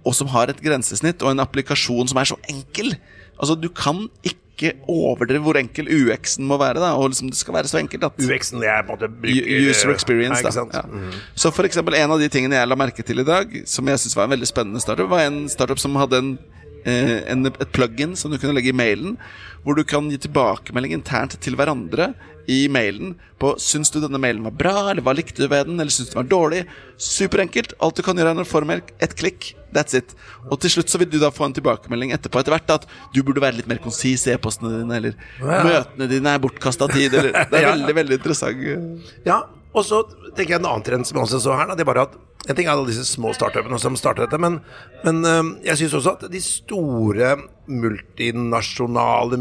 og 0.02 0.14
som 0.16 0.30
har 0.32 0.50
et 0.50 0.62
grensesnitt 0.62 1.22
og 1.22 1.32
en 1.32 1.42
applikasjon 1.44 2.10
som 2.10 2.20
er 2.20 2.30
så 2.32 2.38
enkel. 2.50 2.94
Altså, 3.38 3.56
du 3.58 3.68
kan 3.70 4.04
ikke 4.26 4.74
overdrive 4.90 5.42
hvor 5.42 5.58
enkel 5.58 5.88
UX-en 5.90 6.46
må 6.46 6.58
være. 6.60 6.82
da 6.82 6.92
Og 6.98 7.10
liksom 7.10 7.30
det 7.30 7.38
skal 7.38 7.56
være 7.56 7.70
så 7.70 7.80
enkelt 7.80 8.04
at 8.06 8.18
UX-en 8.22 8.62
det 8.62 8.70
er 8.70 8.82
på 8.86 8.94
en 8.94 9.00
måte 9.00 9.68
User 9.70 9.94
experience, 9.94 10.42
da. 10.42 10.66
Ja. 10.74 10.82
Mhm. 10.86 11.20
Så 11.34 11.50
for 11.54 11.66
eksempel 11.66 11.96
en 11.98 12.14
av 12.14 12.20
de 12.20 12.28
tingene 12.28 12.58
jeg 12.58 12.68
la 12.68 12.78
merke 12.78 13.02
til 13.06 13.22
i 13.22 13.26
dag, 13.26 13.62
som 13.66 13.86
jeg 13.88 14.02
synes 14.02 14.18
var 14.18 14.28
en 14.28 14.34
veldig 14.36 14.50
spennende 14.50 14.82
startup, 14.82 15.10
var 15.10 15.26
en 15.26 15.48
startup 15.48 15.78
som 15.78 15.96
hadde 15.98 16.18
en, 16.18 16.38
eh, 16.84 17.22
en, 17.32 17.46
et 17.46 17.72
plug-in 17.72 18.16
som 18.16 18.30
du 18.30 18.38
kunne 18.38 18.54
legge 18.54 18.70
i 18.70 18.76
mailen, 18.76 19.16
hvor 19.62 19.74
du 19.78 19.84
kan 19.84 20.10
gi 20.10 20.18
tilbakemelding 20.18 20.92
internt 20.92 21.38
til 21.40 21.54
hverandre 21.54 22.12
i 22.50 22.66
mailen 22.72 23.14
på 23.42 23.52
Syns 23.62 23.90
du 23.90 24.00
denne 24.02 24.18
mailen 24.22 24.42
var 24.46 24.54
bra, 24.58 24.74
eller 24.90 25.02
hva 25.02 25.14
likte 25.14 25.42
du 25.42 25.48
ved 25.50 25.66
den, 25.66 25.80
eller 25.80 25.90
syns 25.94 26.10
du 26.10 26.14
den 26.14 26.22
var 26.22 26.30
dårlig? 26.30 26.60
Superenkelt. 26.98 27.74
Alt 27.82 27.98
du 27.98 28.02
kan 28.06 28.18
gjøre, 28.18 28.34
er 28.34 28.60
en 28.62 28.66
mail, 28.70 28.82
ett 29.02 29.14
klikk. 29.18 29.52
That's 29.74 29.96
it. 29.96 30.14
Og 30.50 30.60
til 30.60 30.70
slutt 30.74 30.90
så 30.92 30.98
vil 31.00 31.08
du 31.10 31.18
da 31.22 31.30
få 31.32 31.46
en 31.48 31.54
tilbakemelding 31.56 32.12
etterpå 32.12 32.40
etter 32.42 32.52
hvert 32.54 32.70
at 32.74 32.86
du 33.14 33.22
burde 33.22 33.40
være 33.42 33.56
litt 33.60 33.68
mer 33.70 33.80
konsis 33.82 34.26
i 34.28 34.34
e-postene 34.34 34.70
dine, 34.82 34.98
eller 35.00 35.14
Ja. 35.40 35.62
møtene 35.64 36.08
dine 36.10 36.34
er 36.34 36.38
bortkasta 36.42 36.88
tid, 36.92 37.14
eller 37.14 37.32
Det 37.50 37.58
er 37.58 37.62
Ja. 37.62 37.72
veldig, 37.76 37.94
veldig 37.94 38.18
interessant. 38.20 39.08
Ja, 39.26 39.42
og 39.74 39.84
så 39.88 40.02
tenker 40.36 40.56
jeg 40.56 40.60
en 40.60 40.66
annen 40.68 40.84
trend 40.84 41.06
som 41.08 41.16
jeg 41.18 41.24
også 41.26 41.40
så 41.40 41.56
her. 41.56 41.66
Da, 41.72 41.74
det 41.74 41.86
er 41.86 41.92
bare 41.94 42.02
at 42.10 42.18
En 42.50 42.56
ting 42.58 42.66
er 42.66 42.72
alle 42.72 42.88
disse 42.88 43.04
små 43.06 43.30
startupene 43.38 43.78
som 43.78 43.94
starter 43.94 44.24
dette, 44.26 44.38
men, 44.42 44.56
men 45.04 45.20
jeg 45.62 45.78
syns 45.78 45.92
også 45.94 46.16
at 46.16 46.24
de 46.32 46.40
store 46.42 47.36
multinasjonale 47.70 49.36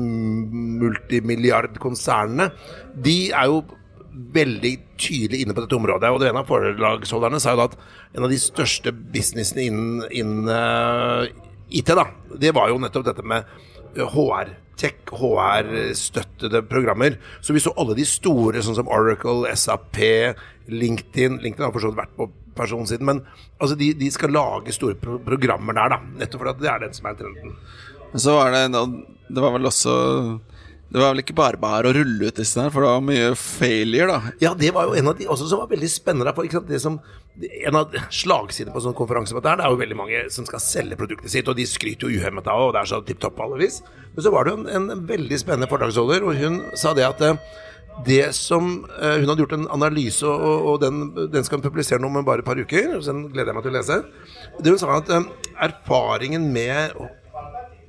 multimilliardkonsernene, 0.82 2.52
de 2.94 3.32
er 3.32 3.46
jo 3.50 3.62
veldig 4.12 4.74
tydelig 5.00 5.42
inne 5.42 5.56
på 5.56 5.64
dette 5.64 5.78
området. 5.78 6.12
Og 6.12 6.20
det 6.22 6.30
ene 6.30 6.44
av 6.44 6.50
forelagsholderne 6.50 7.40
sa 7.42 7.56
jo 7.56 7.62
da 7.62 7.70
at 7.72 7.78
en 8.18 8.26
av 8.28 8.34
de 8.34 8.40
største 8.42 8.92
businessene 8.92 9.68
innen, 9.70 10.02
innen 10.12 10.50
uh, 10.52 11.24
IT, 11.72 11.90
da, 11.96 12.06
det 12.40 12.52
var 12.56 12.70
jo 12.72 12.82
nettopp 12.84 13.08
dette 13.08 13.26
med 13.28 13.48
HR. 13.96 14.58
Tech, 14.82 14.98
HR-støttede 15.14 16.64
programmer. 16.66 17.18
Så 17.42 17.54
vi 17.54 17.62
så 17.62 17.74
alle 17.78 17.94
de 17.98 18.06
store, 18.08 18.64
sånn 18.66 18.80
som 18.80 18.90
Oracle, 18.90 19.52
SAP, 19.54 20.00
LinkedIn 20.72 21.38
LinkedIn 21.44 21.68
har 21.68 21.74
for 21.76 21.94
vært 21.98 22.16
på 22.18 22.32
personsiden, 22.56 23.06
men 23.08 23.22
altså 23.62 23.78
de, 23.80 23.92
de 23.98 24.10
skal 24.12 24.34
lage 24.36 24.74
store 24.76 24.98
pro 25.00 25.20
programmer 25.24 25.78
der, 25.78 25.94
da. 25.94 26.00
Nettopp 26.20 26.44
fordi 26.44 26.66
det 26.66 26.72
er 26.72 26.84
den 26.84 26.96
som 26.98 27.08
er 27.10 27.20
trenden. 27.20 27.56
Men 28.12 28.24
så 28.24 28.36
var 28.36 28.52
det 28.52 28.64
Det 29.32 29.42
var 29.42 29.54
vel 29.56 29.70
også 29.70 29.94
Det 30.92 31.00
var 31.00 31.14
vel 31.14 31.24
ikke 31.24 31.38
bare 31.38 31.60
bare 31.62 31.88
å 31.88 31.96
rulle 31.96 32.28
ut 32.28 32.36
disse 32.36 32.60
der, 32.60 32.72
for 32.74 32.84
det 32.84 32.90
var 32.92 33.04
mye 33.08 33.32
failure, 33.40 34.08
da. 34.12 34.34
Ja, 34.44 34.52
det 34.60 34.74
var 34.76 34.90
jo 34.90 34.98
en 35.00 35.08
av 35.08 35.16
de 35.16 35.30
også 35.32 35.48
som 35.48 35.62
var 35.62 35.70
veldig 35.72 35.88
spennende. 35.88 36.34
For? 36.36 36.44
Det 36.68 36.82
som, 36.84 36.98
en 37.40 37.78
av 37.80 37.96
slagsidene 38.12 38.76
på 38.76 38.84
sånn 38.84 38.98
konferanse 38.98 39.40
det 39.40 39.54
er 39.54 39.72
jo 39.72 39.80
veldig 39.80 39.96
mange 39.96 40.26
som 40.36 40.44
skal 40.50 40.60
selge 40.60 41.00
produktet 41.00 41.32
sitt, 41.32 41.48
og 41.48 41.56
de 41.56 41.64
skryter 41.64 42.12
jo 42.12 42.20
uhemmet 42.20 42.50
av, 42.52 42.66
og 42.66 42.74
det 42.76 42.82
er 42.82 42.92
så 42.92 43.00
tipp 43.08 43.24
topp 43.24 43.40
på. 43.40 43.48
Men 43.56 44.26
så 44.26 44.36
var 44.36 44.44
det 44.44 44.52
jo 44.52 44.66
en, 44.66 44.90
en 44.92 45.06
veldig 45.08 45.40
spennende 45.40 45.72
foredragsholder, 45.72 46.28
og 46.28 46.44
hun 46.44 46.60
sa 46.76 46.92
det 46.98 47.08
at 47.08 47.24
eh, 47.24 47.40
det 48.06 48.34
som 48.36 48.86
eh, 49.02 49.20
Hun 49.20 49.30
hadde 49.30 49.44
gjort 49.44 49.56
en 49.56 49.68
analyse, 49.72 50.28
og, 50.28 50.68
og 50.74 50.84
den, 50.84 51.02
den 51.32 51.48
skal 51.48 51.60
hun 51.60 51.66
publisere 51.70 52.02
nå 52.02 52.12
om 52.12 52.20
bare 52.26 52.44
et 52.44 52.48
par 52.48 52.60
uker. 52.60 53.00
Så 53.00 53.12
den 53.12 53.26
gleder 53.32 53.52
jeg 53.52 53.58
meg 53.60 53.66
til 53.66 53.74
å 53.74 53.78
lese. 53.80 54.00
Det 54.60 54.76
hun 54.76 54.80
sa 54.82 54.94
at 54.98 55.12
eh, 55.12 55.28
erfaringen 55.70 56.52
med 56.52 56.96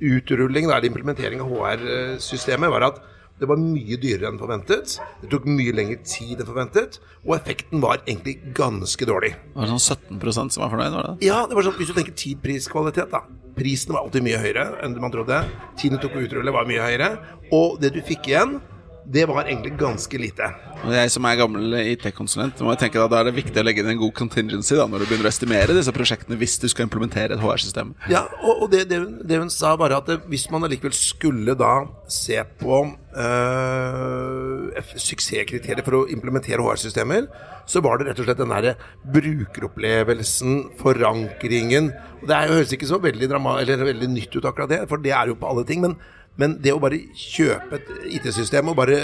utrulling, 0.03 0.67
da, 0.69 0.81
implementering 0.83 1.41
av 1.43 1.51
HR-systemet, 1.53 2.71
var 2.73 2.89
at 2.91 3.01
det 3.41 3.47
var 3.49 3.57
mye 3.59 3.97
dyrere 3.97 4.29
enn 4.29 4.37
forventet. 4.39 4.97
Det 5.23 5.29
tok 5.31 5.47
mye 5.49 5.73
lengre 5.75 5.97
tid 6.05 6.39
enn 6.39 6.47
forventet, 6.47 6.99
og 7.25 7.33
effekten 7.39 7.81
var 7.83 8.03
egentlig 8.05 8.37
ganske 8.55 9.07
dårlig. 9.09 9.33
Det 9.53 9.57
var 9.57 9.71
sånn 9.73 10.19
17% 10.19 10.53
som 10.53 10.63
var 10.63 10.73
fornøyd, 10.75 10.93
var 10.95 11.07
det? 11.09 11.15
Ja, 11.27 11.39
det 11.49 11.57
var 11.57 11.65
sånn, 11.65 11.75
Hvis 11.79 11.89
du 11.89 11.97
tenker 11.97 12.15
tid, 12.15 12.43
pris, 12.43 12.69
kvalitet, 12.71 13.09
da. 13.11 13.23
Prisen 13.57 13.93
var 13.93 14.05
alltid 14.05 14.25
mye 14.25 14.39
høyere 14.41 14.67
enn 14.85 14.95
man 15.01 15.13
trodde. 15.13 15.41
Tiden 15.77 15.97
det 15.97 16.05
tok 16.05 16.15
å 16.17 16.23
utrulle, 16.25 16.53
var 16.53 16.69
mye 16.69 16.85
høyere. 16.85 17.09
Og 17.53 17.81
det 17.81 17.93
du 17.97 18.01
fikk 18.05 18.29
igjen, 18.31 18.59
det 19.05 19.25
var 19.27 19.47
egentlig 19.47 19.73
ganske 19.79 20.17
lite. 20.19 20.47
Og 20.83 20.93
jeg 20.95 21.11
som 21.11 21.25
er 21.27 21.37
gammel 21.39 21.75
IT-konsulent, 21.79 22.61
må 22.63 22.73
jeg 22.73 22.85
tenke 22.85 23.01
at 23.03 23.11
da 23.11 23.19
er 23.19 23.29
det 23.29 23.35
viktig 23.35 23.59
å 23.59 23.65
legge 23.65 23.83
inn 23.83 23.91
en 23.93 23.99
god 23.99 24.13
contingency 24.17 24.77
da, 24.79 24.85
når 24.89 25.03
du 25.03 25.07
begynner 25.09 25.27
å 25.27 25.31
estimere 25.31 25.75
disse 25.75 25.93
prosjektene 25.95 26.37
hvis 26.39 26.57
du 26.61 26.67
skal 26.71 26.87
implementere 26.87 27.35
et 27.35 27.43
HR-system. 27.43 27.93
Ja, 28.11 28.25
og, 28.41 28.65
og 28.65 28.71
det, 28.73 28.85
det, 28.91 29.01
hun, 29.03 29.17
det 29.27 29.41
hun 29.43 29.51
sa, 29.53 29.73
bare 29.79 29.99
at 29.99 30.09
det, 30.09 30.19
hvis 30.31 30.47
man 30.53 30.67
allikevel 30.67 30.95
skulle 30.95 31.55
da 31.59 31.73
se 32.11 32.39
på 32.59 32.79
øh, 33.25 34.81
suksesskriterier 34.93 35.83
for 35.83 36.01
å 36.01 36.05
implementere 36.13 36.63
HR-systemer, 36.63 37.27
så 37.69 37.83
var 37.83 37.99
det 37.99 38.09
rett 38.09 38.19
og 38.19 38.27
slett 38.27 38.41
den 38.41 38.51
derre 38.51 38.75
brukeropplevelsen, 39.13 40.57
forankringen 40.81 41.93
og 42.23 42.27
Det 42.29 42.35
er 42.35 42.47
jo, 42.47 42.55
høres 42.55 42.71
ikke 42.71 42.87
så 42.87 42.99
veldig, 43.03 43.27
drama, 43.27 43.57
eller 43.59 43.81
veldig 43.83 44.07
nytt 44.07 44.35
ut, 44.37 44.45
akkurat 44.47 44.71
det, 44.71 44.83
for 44.87 45.01
det 45.03 45.11
er 45.11 45.27
jo 45.27 45.35
på 45.39 45.49
alle 45.49 45.65
ting. 45.67 45.81
Men, 45.83 45.97
men 46.41 46.57
det 46.63 46.73
å 46.73 46.81
bare 46.81 46.97
kjøpe 47.17 47.77
et 47.77 47.91
IT-system 48.17 48.71
og 48.71 48.77
bare 48.79 48.99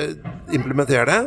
implementere 0.55 1.05
det, 1.09 1.19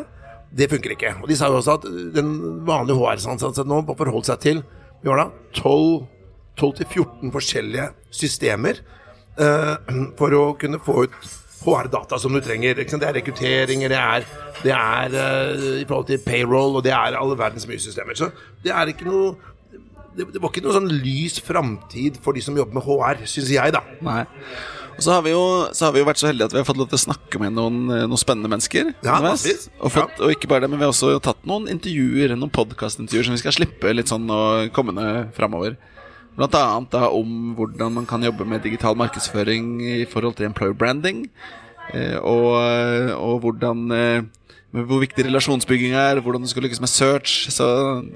det 0.52 0.68
funker 0.68 0.92
ikke. 0.92 1.14
Og 1.22 1.30
de 1.30 1.36
sa 1.38 1.48
jo 1.48 1.60
også 1.60 1.78
at 1.78 1.86
den 2.16 2.32
vanlige 2.68 2.98
HR-ansatte 2.98 3.64
nå 3.64 3.80
må 3.86 3.96
forholde 3.96 4.28
seg 4.28 4.42
til 4.42 4.64
vi 5.02 5.10
har 5.10 5.18
da 5.18 5.30
12 5.58 6.02
12-14 6.60 7.30
forskjellige 7.32 7.86
systemer 8.12 8.82
eh, 9.40 9.94
for 10.18 10.36
å 10.36 10.42
kunne 10.60 10.80
få 10.82 11.06
ut 11.06 11.30
HR-data 11.62 12.18
som 12.20 12.34
du 12.34 12.42
trenger. 12.42 12.82
Det 12.82 12.98
er 12.98 13.16
rekrutteringer, 13.16 13.92
det 13.92 14.00
er, 14.00 14.26
det 14.64 14.74
er 14.76 15.16
eh, 15.22 15.64
i 15.82 15.86
forhold 15.86 16.10
til 16.10 16.20
payroll, 16.26 16.76
og 16.78 16.84
det 16.84 16.92
er 16.96 17.16
alle 17.18 17.38
verdens 17.38 17.66
mye 17.70 17.80
systemer. 17.82 18.18
Så 18.18 18.32
det 18.64 18.74
er 18.74 18.92
ikke 18.92 19.08
noe 19.08 19.32
det, 20.12 20.26
det 20.28 20.42
var 20.42 20.50
ikke 20.52 20.60
noe 20.66 20.76
sånn 20.76 20.90
lys 20.92 21.38
framtid 21.40 22.18
for 22.20 22.36
de 22.36 22.42
som 22.44 22.56
jobber 22.58 22.76
med 22.76 22.84
HR, 22.84 23.22
syns 23.24 23.48
jeg, 23.54 23.72
da. 23.72 23.80
Nei. 24.04 24.26
Og 24.92 25.02
så 25.02 25.14
har, 25.16 25.22
vi 25.24 25.32
jo, 25.32 25.42
så 25.72 25.86
har 25.86 25.92
vi 25.94 26.02
jo 26.02 26.06
vært 26.08 26.20
så 26.20 26.28
heldige 26.28 26.50
at 26.50 26.54
vi 26.54 26.60
har 26.60 26.66
fått 26.68 26.78
lov 26.80 26.88
til 26.92 26.98
å 27.00 27.04
snakke 27.06 27.40
med 27.40 27.54
noen, 27.56 27.78
eh, 27.90 28.04
noen 28.06 28.20
spennende 28.20 28.50
mennesker. 28.52 28.92
Ja, 29.04 29.16
underveis. 29.18 29.68
og, 29.80 29.92
fått, 29.94 30.20
og 30.20 30.34
ikke 30.34 30.50
bare 30.50 30.66
det, 30.66 30.70
men 30.72 30.78
vi 30.82 30.86
har 30.86 30.92
også 30.92 31.14
tatt 31.24 31.40
noen 31.48 31.68
intervjuer 31.72 32.36
Noen 32.36 32.52
podkastintervjuer 32.52 33.24
som 33.30 33.36
vi 33.36 33.42
skal 33.42 33.56
slippe 33.56 33.94
litt 33.96 34.12
sånn 34.12 34.28
kommende 34.76 35.30
framover. 35.36 35.78
Blant 36.36 36.54
annet 36.56 36.90
da 36.94 37.08
om 37.12 37.54
hvordan 37.58 37.92
man 37.98 38.06
kan 38.08 38.22
jobbe 38.24 38.46
med 38.48 38.62
digital 38.64 38.94
markedsføring 38.96 39.80
i 39.84 40.04
forhold 40.08 40.36
til 40.38 40.46
employer 40.48 40.72
branding. 40.76 41.26
eh, 41.92 42.16
Og, 42.16 42.56
og 43.16 43.40
hvordan 43.42 43.90
eh, 43.92 44.22
hvor 44.72 45.02
viktig 45.02 45.26
relasjonsbygging 45.26 45.92
er, 45.92 46.20
hvordan 46.24 46.40
du 46.40 46.48
skal 46.48 46.64
lykkes 46.64 46.80
med 46.80 46.88
search. 46.88 47.50
Så 47.52 47.66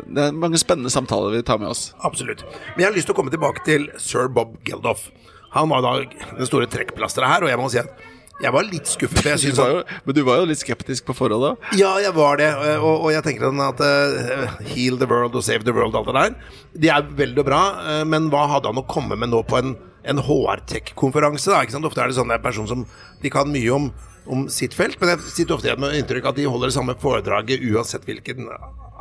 det 0.08 0.22
er 0.30 0.32
mange 0.32 0.56
spennende 0.56 0.88
samtaler 0.88 1.34
vi 1.36 1.42
tar 1.44 1.58
med 1.60 1.68
oss. 1.68 1.90
Absolutt. 2.00 2.40
Men 2.72 2.80
jeg 2.86 2.88
har 2.88 2.96
lyst 2.96 3.10
til 3.10 3.12
å 3.12 3.18
komme 3.18 3.32
tilbake 3.34 3.64
til 3.66 3.90
sir 4.00 4.28
Bob 4.32 4.54
Geldof. 4.64 5.10
Han 5.56 5.72
var 5.72 5.84
da 5.84 5.96
den 6.36 6.48
store 6.48 6.68
trekkplasteret 6.70 7.32
her, 7.32 7.46
og 7.46 7.52
jeg 7.52 7.60
må 7.60 7.72
si 7.72 7.80
at 7.82 8.06
jeg 8.36 8.52
var 8.52 8.66
litt 8.68 8.88
skuffet. 8.88 9.24
Du 9.40 9.56
var 9.56 9.70
jo, 9.72 9.76
men 10.04 10.16
du 10.16 10.20
var 10.26 10.40
jo 10.42 10.48
litt 10.50 10.60
skeptisk 10.60 11.06
på 11.08 11.14
forhånd 11.16 11.40
da? 11.40 11.70
ja, 11.78 11.94
jeg 12.04 12.12
var 12.16 12.36
det, 12.40 12.50
og, 12.76 13.06
og 13.06 13.08
jeg 13.14 13.24
tenker 13.24 13.48
sånn 13.48 13.62
at 13.64 13.80
uh, 13.80 14.58
heal 14.74 14.98
the 15.00 15.08
world 15.08 15.38
og 15.38 15.44
save 15.46 15.64
the 15.64 15.72
world, 15.72 15.96
alt 15.96 16.10
det 16.10 16.16
der, 16.18 16.58
de 16.84 16.90
er 16.92 17.12
veldig 17.22 17.46
bra, 17.46 17.62
Uh, 17.86 18.02
men 18.08 18.28
hva 18.32 18.44
hadde 18.50 18.68
han 18.70 18.80
å 18.80 18.84
komme 18.88 19.16
med 19.18 19.30
nå 19.30 19.40
på 19.46 19.56
en, 19.58 19.72
en 20.08 20.20
HR-tech-konferanse? 20.26 21.48
da, 21.52 21.62
ikke 21.64 21.76
sant? 21.76 21.88
Ofte 21.88 22.02
er 22.02 22.12
det 22.12 22.18
sånn 22.18 22.34
en 22.34 22.44
person 22.44 22.68
som 22.68 22.84
de 23.22 23.32
kan 23.32 23.48
mye 23.52 23.72
om, 23.72 23.88
om 24.32 24.44
sitt 24.52 24.74
felt, 24.76 24.98
men 25.00 25.14
jeg 25.14 25.32
sitter 25.32 25.56
ofte 25.56 25.70
igjen 25.70 25.82
med 25.82 25.96
inntrykk 26.00 26.28
at 26.32 26.38
de 26.40 26.48
holder 26.50 26.72
det 26.72 26.76
samme 26.76 26.96
foredraget 27.00 27.64
uansett 27.70 28.04
hvilken 28.08 28.50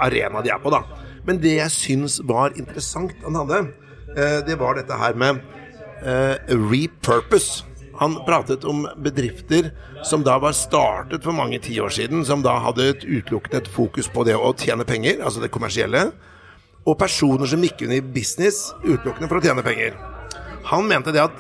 arena 0.02 0.44
de 0.46 0.54
er 0.54 0.62
på. 0.64 0.72
da. 0.74 0.84
Men 1.28 1.42
det 1.44 1.58
jeg 1.58 1.76
syns 1.76 2.20
var 2.28 2.56
interessant 2.60 3.16
han 3.26 3.40
hadde, 3.42 3.62
uh, 4.16 4.40
det 4.48 4.60
var 4.62 4.80
dette 4.80 5.02
her 5.02 5.18
med 5.20 5.44
repurpose. 6.02 7.64
Han 7.96 8.18
pratet 8.28 8.66
om 8.68 8.84
bedrifter 9.00 9.70
som 10.04 10.24
da 10.24 10.36
var 10.44 10.52
startet 10.52 11.24
for 11.24 11.36
mange 11.36 11.62
tiår 11.64 11.94
siden, 11.96 12.26
som 12.28 12.44
da 12.44 12.58
hadde 12.60 12.90
et 12.92 13.06
utelukkende 13.08 13.62
et 13.64 13.70
fokus 13.72 14.10
på 14.12 14.26
det 14.28 14.36
å 14.36 14.52
tjene 14.60 14.84
penger, 14.88 15.22
altså 15.24 15.40
det 15.44 15.54
kommersielle, 15.54 16.10
og 16.86 16.98
personer 17.00 17.48
som 17.50 17.64
gikk 17.64 17.86
inn 17.86 17.96
i 17.96 18.04
business 18.04 18.74
utelukkende 18.84 19.30
for 19.32 19.40
å 19.40 19.46
tjene 19.46 19.64
penger. 19.66 19.96
Han 20.74 20.90
mente 20.90 21.14
det 21.16 21.24
at 21.24 21.40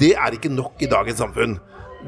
det 0.00 0.14
er 0.18 0.34
ikke 0.34 0.50
nok 0.52 0.82
i 0.82 0.90
dagens 0.90 1.22
samfunn. 1.22 1.56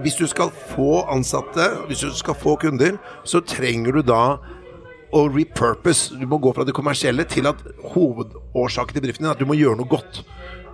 Hvis 0.03 0.19
du 0.19 0.27
skal 0.29 0.51
få 0.75 1.07
ansatte, 1.13 1.71
hvis 1.89 2.03
du 2.05 2.11
skal 2.19 2.37
få 2.37 2.57
kunder, 2.61 2.99
så 3.25 3.41
trenger 3.41 3.97
du 3.97 4.03
da 4.11 4.23
å 5.15 5.23
repurpose. 5.31 6.19
Du 6.19 6.27
må 6.29 6.41
gå 6.43 6.53
fra 6.57 6.67
det 6.67 6.75
kommersielle 6.77 7.25
til 7.31 7.49
at 7.49 7.63
hovedårsaken 7.95 8.97
til 8.97 9.05
bedriften 9.05 9.25
din 9.25 9.31
er 9.31 9.37
at 9.39 9.41
du 9.41 9.49
må 9.49 9.57
gjøre 9.57 9.79
noe 9.79 9.89
godt. 9.89 10.25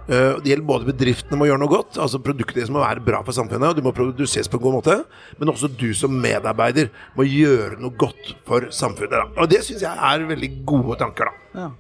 Eh, 0.08 0.34
Det 0.42 0.50
gjelder 0.50 0.66
både 0.66 0.88
bedriftene 0.90 1.38
må 1.38 1.46
gjøre 1.46 1.62
noe 1.62 1.70
godt, 1.70 1.98
altså 2.02 2.18
produktet 2.22 2.70
må 2.74 2.82
være 2.82 3.04
bra 3.04 3.20
for 3.22 3.32
samfunnet, 3.36 3.68
og 3.70 3.76
du 3.78 3.82
må 3.86 3.92
produseres 3.94 4.48
på 4.50 4.58
en 4.58 4.64
god 4.64 4.74
måte, 4.80 4.96
men 5.38 5.52
også 5.52 5.70
du 5.78 5.92
som 5.94 6.10
medarbeider 6.10 6.90
må 7.14 7.22
gjøre 7.28 7.78
noe 7.80 7.94
godt 7.96 8.32
for 8.48 8.66
samfunnet. 8.74 9.14
Da. 9.14 9.26
Og 9.38 9.48
det 9.52 9.62
syns 9.62 9.84
jeg 9.86 9.94
er 10.10 10.26
veldig 10.26 10.50
gode 10.66 10.98
tanker, 10.98 11.30
da. 11.30 11.60
Ja. 11.60 11.70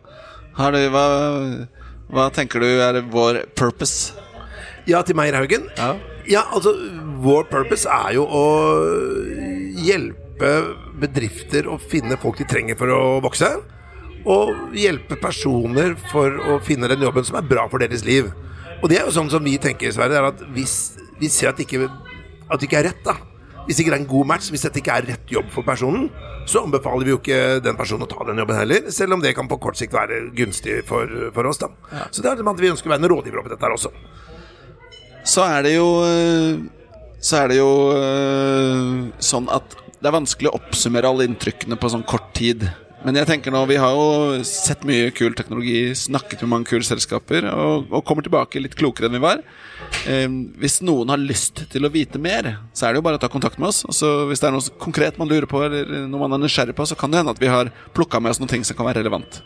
Har 0.54 0.70
du, 0.76 0.78
hva, 0.92 1.04
hva 2.12 2.28
tenker 2.30 2.60
du 2.62 2.68
er 2.68 3.00
vår 3.10 3.42
purpose? 3.58 4.14
Ja, 4.86 5.02
til 5.06 5.16
Meyer 5.18 5.34
Haugen? 5.40 5.66
Ja. 5.78 5.94
Ja, 6.30 6.44
altså, 6.54 6.76
vår 7.22 7.48
purpose 7.50 7.90
er 7.90 8.14
jo 8.14 8.26
å 8.30 8.42
hjelpe 9.82 10.50
bedrifter 11.02 11.66
å 11.70 11.78
finne 11.80 12.18
folk 12.22 12.38
de 12.38 12.46
trenger 12.50 12.78
for 12.78 12.92
å 12.94 13.02
vokse. 13.24 13.48
Og 14.28 14.76
hjelpe 14.76 15.18
personer 15.20 15.96
for 16.12 16.38
å 16.52 16.60
finne 16.64 16.90
den 16.90 17.02
jobben 17.04 17.26
som 17.26 17.38
er 17.40 17.48
bra 17.48 17.66
for 17.70 17.82
deres 17.82 18.04
liv. 18.06 18.30
Og 18.82 18.88
det 18.90 18.98
er 18.98 19.06
jo 19.06 19.14
sånn 19.14 19.30
som 19.30 19.44
vi 19.44 19.58
tenker, 19.62 19.94
er 19.94 20.30
at 20.30 20.40
hvis 20.54 20.96
vi 21.20 21.30
ser 21.30 21.52
at 21.52 21.60
det 21.60 21.68
ikke, 21.68 21.86
at 22.48 22.58
det 22.58 22.66
ikke 22.66 22.80
er 22.82 22.90
rett, 22.90 23.04
da 23.06 23.16
hvis 23.66 23.78
ikke 23.78 23.92
det 23.92 23.98
er 23.98 24.02
en 24.02 24.10
god 24.10 24.28
match, 24.32 24.50
hvis 24.50 24.64
dette 24.66 24.80
ikke 24.82 24.94
er 24.98 25.08
rett 25.12 25.30
jobb 25.30 25.50
for 25.54 25.66
personen, 25.66 26.08
så 26.50 26.64
anbefaler 26.66 27.06
vi 27.06 27.12
jo 27.12 27.20
ikke 27.20 27.60
den 27.62 27.78
personen 27.78 28.06
å 28.06 28.10
ta 28.10 28.24
den 28.26 28.40
jobben 28.42 28.58
heller, 28.58 28.88
selv 28.94 29.16
om 29.16 29.22
det 29.22 29.34
kan 29.38 29.50
på 29.50 29.60
kort 29.62 29.78
sikt 29.78 29.94
være 29.94 30.24
gunstig 30.36 30.80
for, 30.88 31.10
for 31.34 31.50
oss. 31.50 31.62
da. 31.62 31.70
Ja. 31.92 32.08
Så 32.10 32.24
det 32.24 32.32
er 32.32 32.42
at 32.42 32.62
vi 32.62 32.72
ønsker 32.72 32.90
å 32.90 32.94
være 32.94 33.04
en 33.04 33.12
rådgiver 33.12 33.42
oppi 33.42 33.52
dette 33.54 33.68
her 33.68 33.76
også. 33.76 33.92
Så 35.22 35.44
er 35.46 35.62
det 35.62 35.76
jo 35.76 35.86
Så 37.22 37.36
er 37.38 37.52
det 37.52 37.56
jo 37.60 37.70
sånn 39.22 39.46
at 39.54 39.76
det 40.02 40.08
er 40.10 40.16
vanskelig 40.16 40.50
å 40.50 40.56
oppsummere 40.58 41.06
alle 41.06 41.28
inntrykkene 41.28 41.78
på 41.78 41.92
sånn 41.92 42.02
kort 42.02 42.32
tid. 42.34 42.64
Men 43.02 43.16
jeg 43.18 43.26
tenker 43.26 43.50
nå, 43.50 43.64
vi 43.66 43.80
har 43.82 43.96
jo 43.96 44.42
sett 44.46 44.84
mye 44.86 45.08
kul 45.14 45.34
teknologi, 45.34 45.90
snakket 45.98 46.44
med 46.44 46.52
mange 46.52 46.68
kule 46.70 46.86
selskaper, 46.86 47.48
og, 47.50 47.88
og 47.90 48.04
kommer 48.06 48.22
tilbake 48.22 48.62
litt 48.62 48.76
klokere 48.78 49.08
enn 49.08 49.16
vi 49.16 49.22
var. 49.24 49.42
Eh, 50.06 50.28
hvis 50.62 50.78
noen 50.86 51.10
har 51.10 51.18
lyst 51.18 51.64
til 51.72 51.88
å 51.88 51.90
vite 51.90 52.20
mer, 52.22 52.52
så 52.70 52.86
er 52.86 52.94
det 52.94 53.02
jo 53.02 53.06
bare 53.08 53.18
å 53.18 53.22
ta 53.24 53.30
kontakt 53.32 53.58
med 53.58 53.72
oss. 53.72 53.82
Altså, 53.88 54.28
Hvis 54.30 54.42
det 54.42 54.50
er 54.50 54.54
noe 54.54 54.76
konkret 54.82 55.18
man 55.18 55.30
lurer 55.30 55.48
på, 55.50 55.64
eller 55.66 56.06
noe 56.06 56.22
man 56.22 56.38
er 56.38 56.44
nysgjerrig 56.44 56.76
på, 56.78 56.86
så 56.86 56.98
kan 56.98 57.10
det 57.10 57.22
hende 57.22 57.34
at 57.34 57.42
vi 57.42 57.50
har 57.50 57.72
plukka 57.96 58.22
med 58.22 58.36
oss 58.36 58.42
noen 58.42 58.52
ting 58.54 58.66
som 58.68 58.78
kan 58.78 58.86
være 58.86 59.02
relevant. 59.02 59.42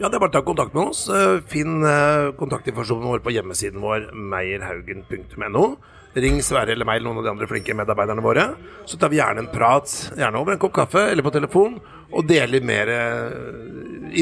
Ja, 0.00 0.08
det 0.08 0.16
er 0.16 0.24
bare 0.24 0.32
å 0.32 0.38
ta 0.38 0.42
kontakt 0.46 0.72
med 0.74 0.88
oss. 0.88 1.04
Eh, 1.12 1.42
finn 1.50 1.84
eh, 1.86 2.32
kontaktinformasjonen 2.40 3.10
vår 3.12 3.20
på 3.26 3.36
hjemmesiden 3.36 3.84
vår 3.84 4.08
meierhaugen.no. 4.32 5.66
Ring 6.14 6.38
Sverre 6.44 6.74
eller 6.74 6.86
meg 6.86 7.00
eller 7.00 7.10
noen 7.10 7.22
av 7.22 7.26
de 7.26 7.32
andre 7.32 7.48
flinke 7.50 7.74
medarbeiderne 7.76 8.22
våre. 8.24 8.46
Så 8.86 8.98
tar 9.00 9.10
vi 9.10 9.18
gjerne 9.18 9.44
en 9.44 9.50
prat, 9.50 9.90
gjerne 10.14 10.40
over 10.40 10.54
en 10.54 10.62
kopp 10.62 10.74
kaffe 10.76 11.02
eller 11.10 11.26
på 11.26 11.32
telefon, 11.34 11.80
og 12.14 12.28
deler 12.28 12.62
mer 12.62 12.90
eh, 12.94 13.36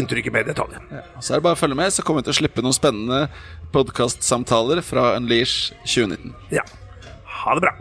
inntrykk 0.01 0.31
i 0.31 0.35
mer 0.35 0.47
detaljer. 0.49 0.85
Ja, 0.89 1.05
så 1.21 1.35
er 1.35 1.41
det 1.41 1.47
bare 1.49 1.59
å 1.59 1.61
følge 1.61 1.77
med, 1.83 1.93
så 1.93 2.05
kommer 2.07 2.23
vi 2.23 2.31
til 2.31 2.37
å 2.37 2.41
slippe 2.41 2.65
noen 2.65 2.77
spennende 2.77 3.27
podkastsamtaler 3.75 4.81
fra 4.87 5.13
Unleash 5.19 5.75
2019. 5.85 6.33
Ja. 6.57 6.65
Ha 7.43 7.59
det 7.59 7.67
bra. 7.67 7.75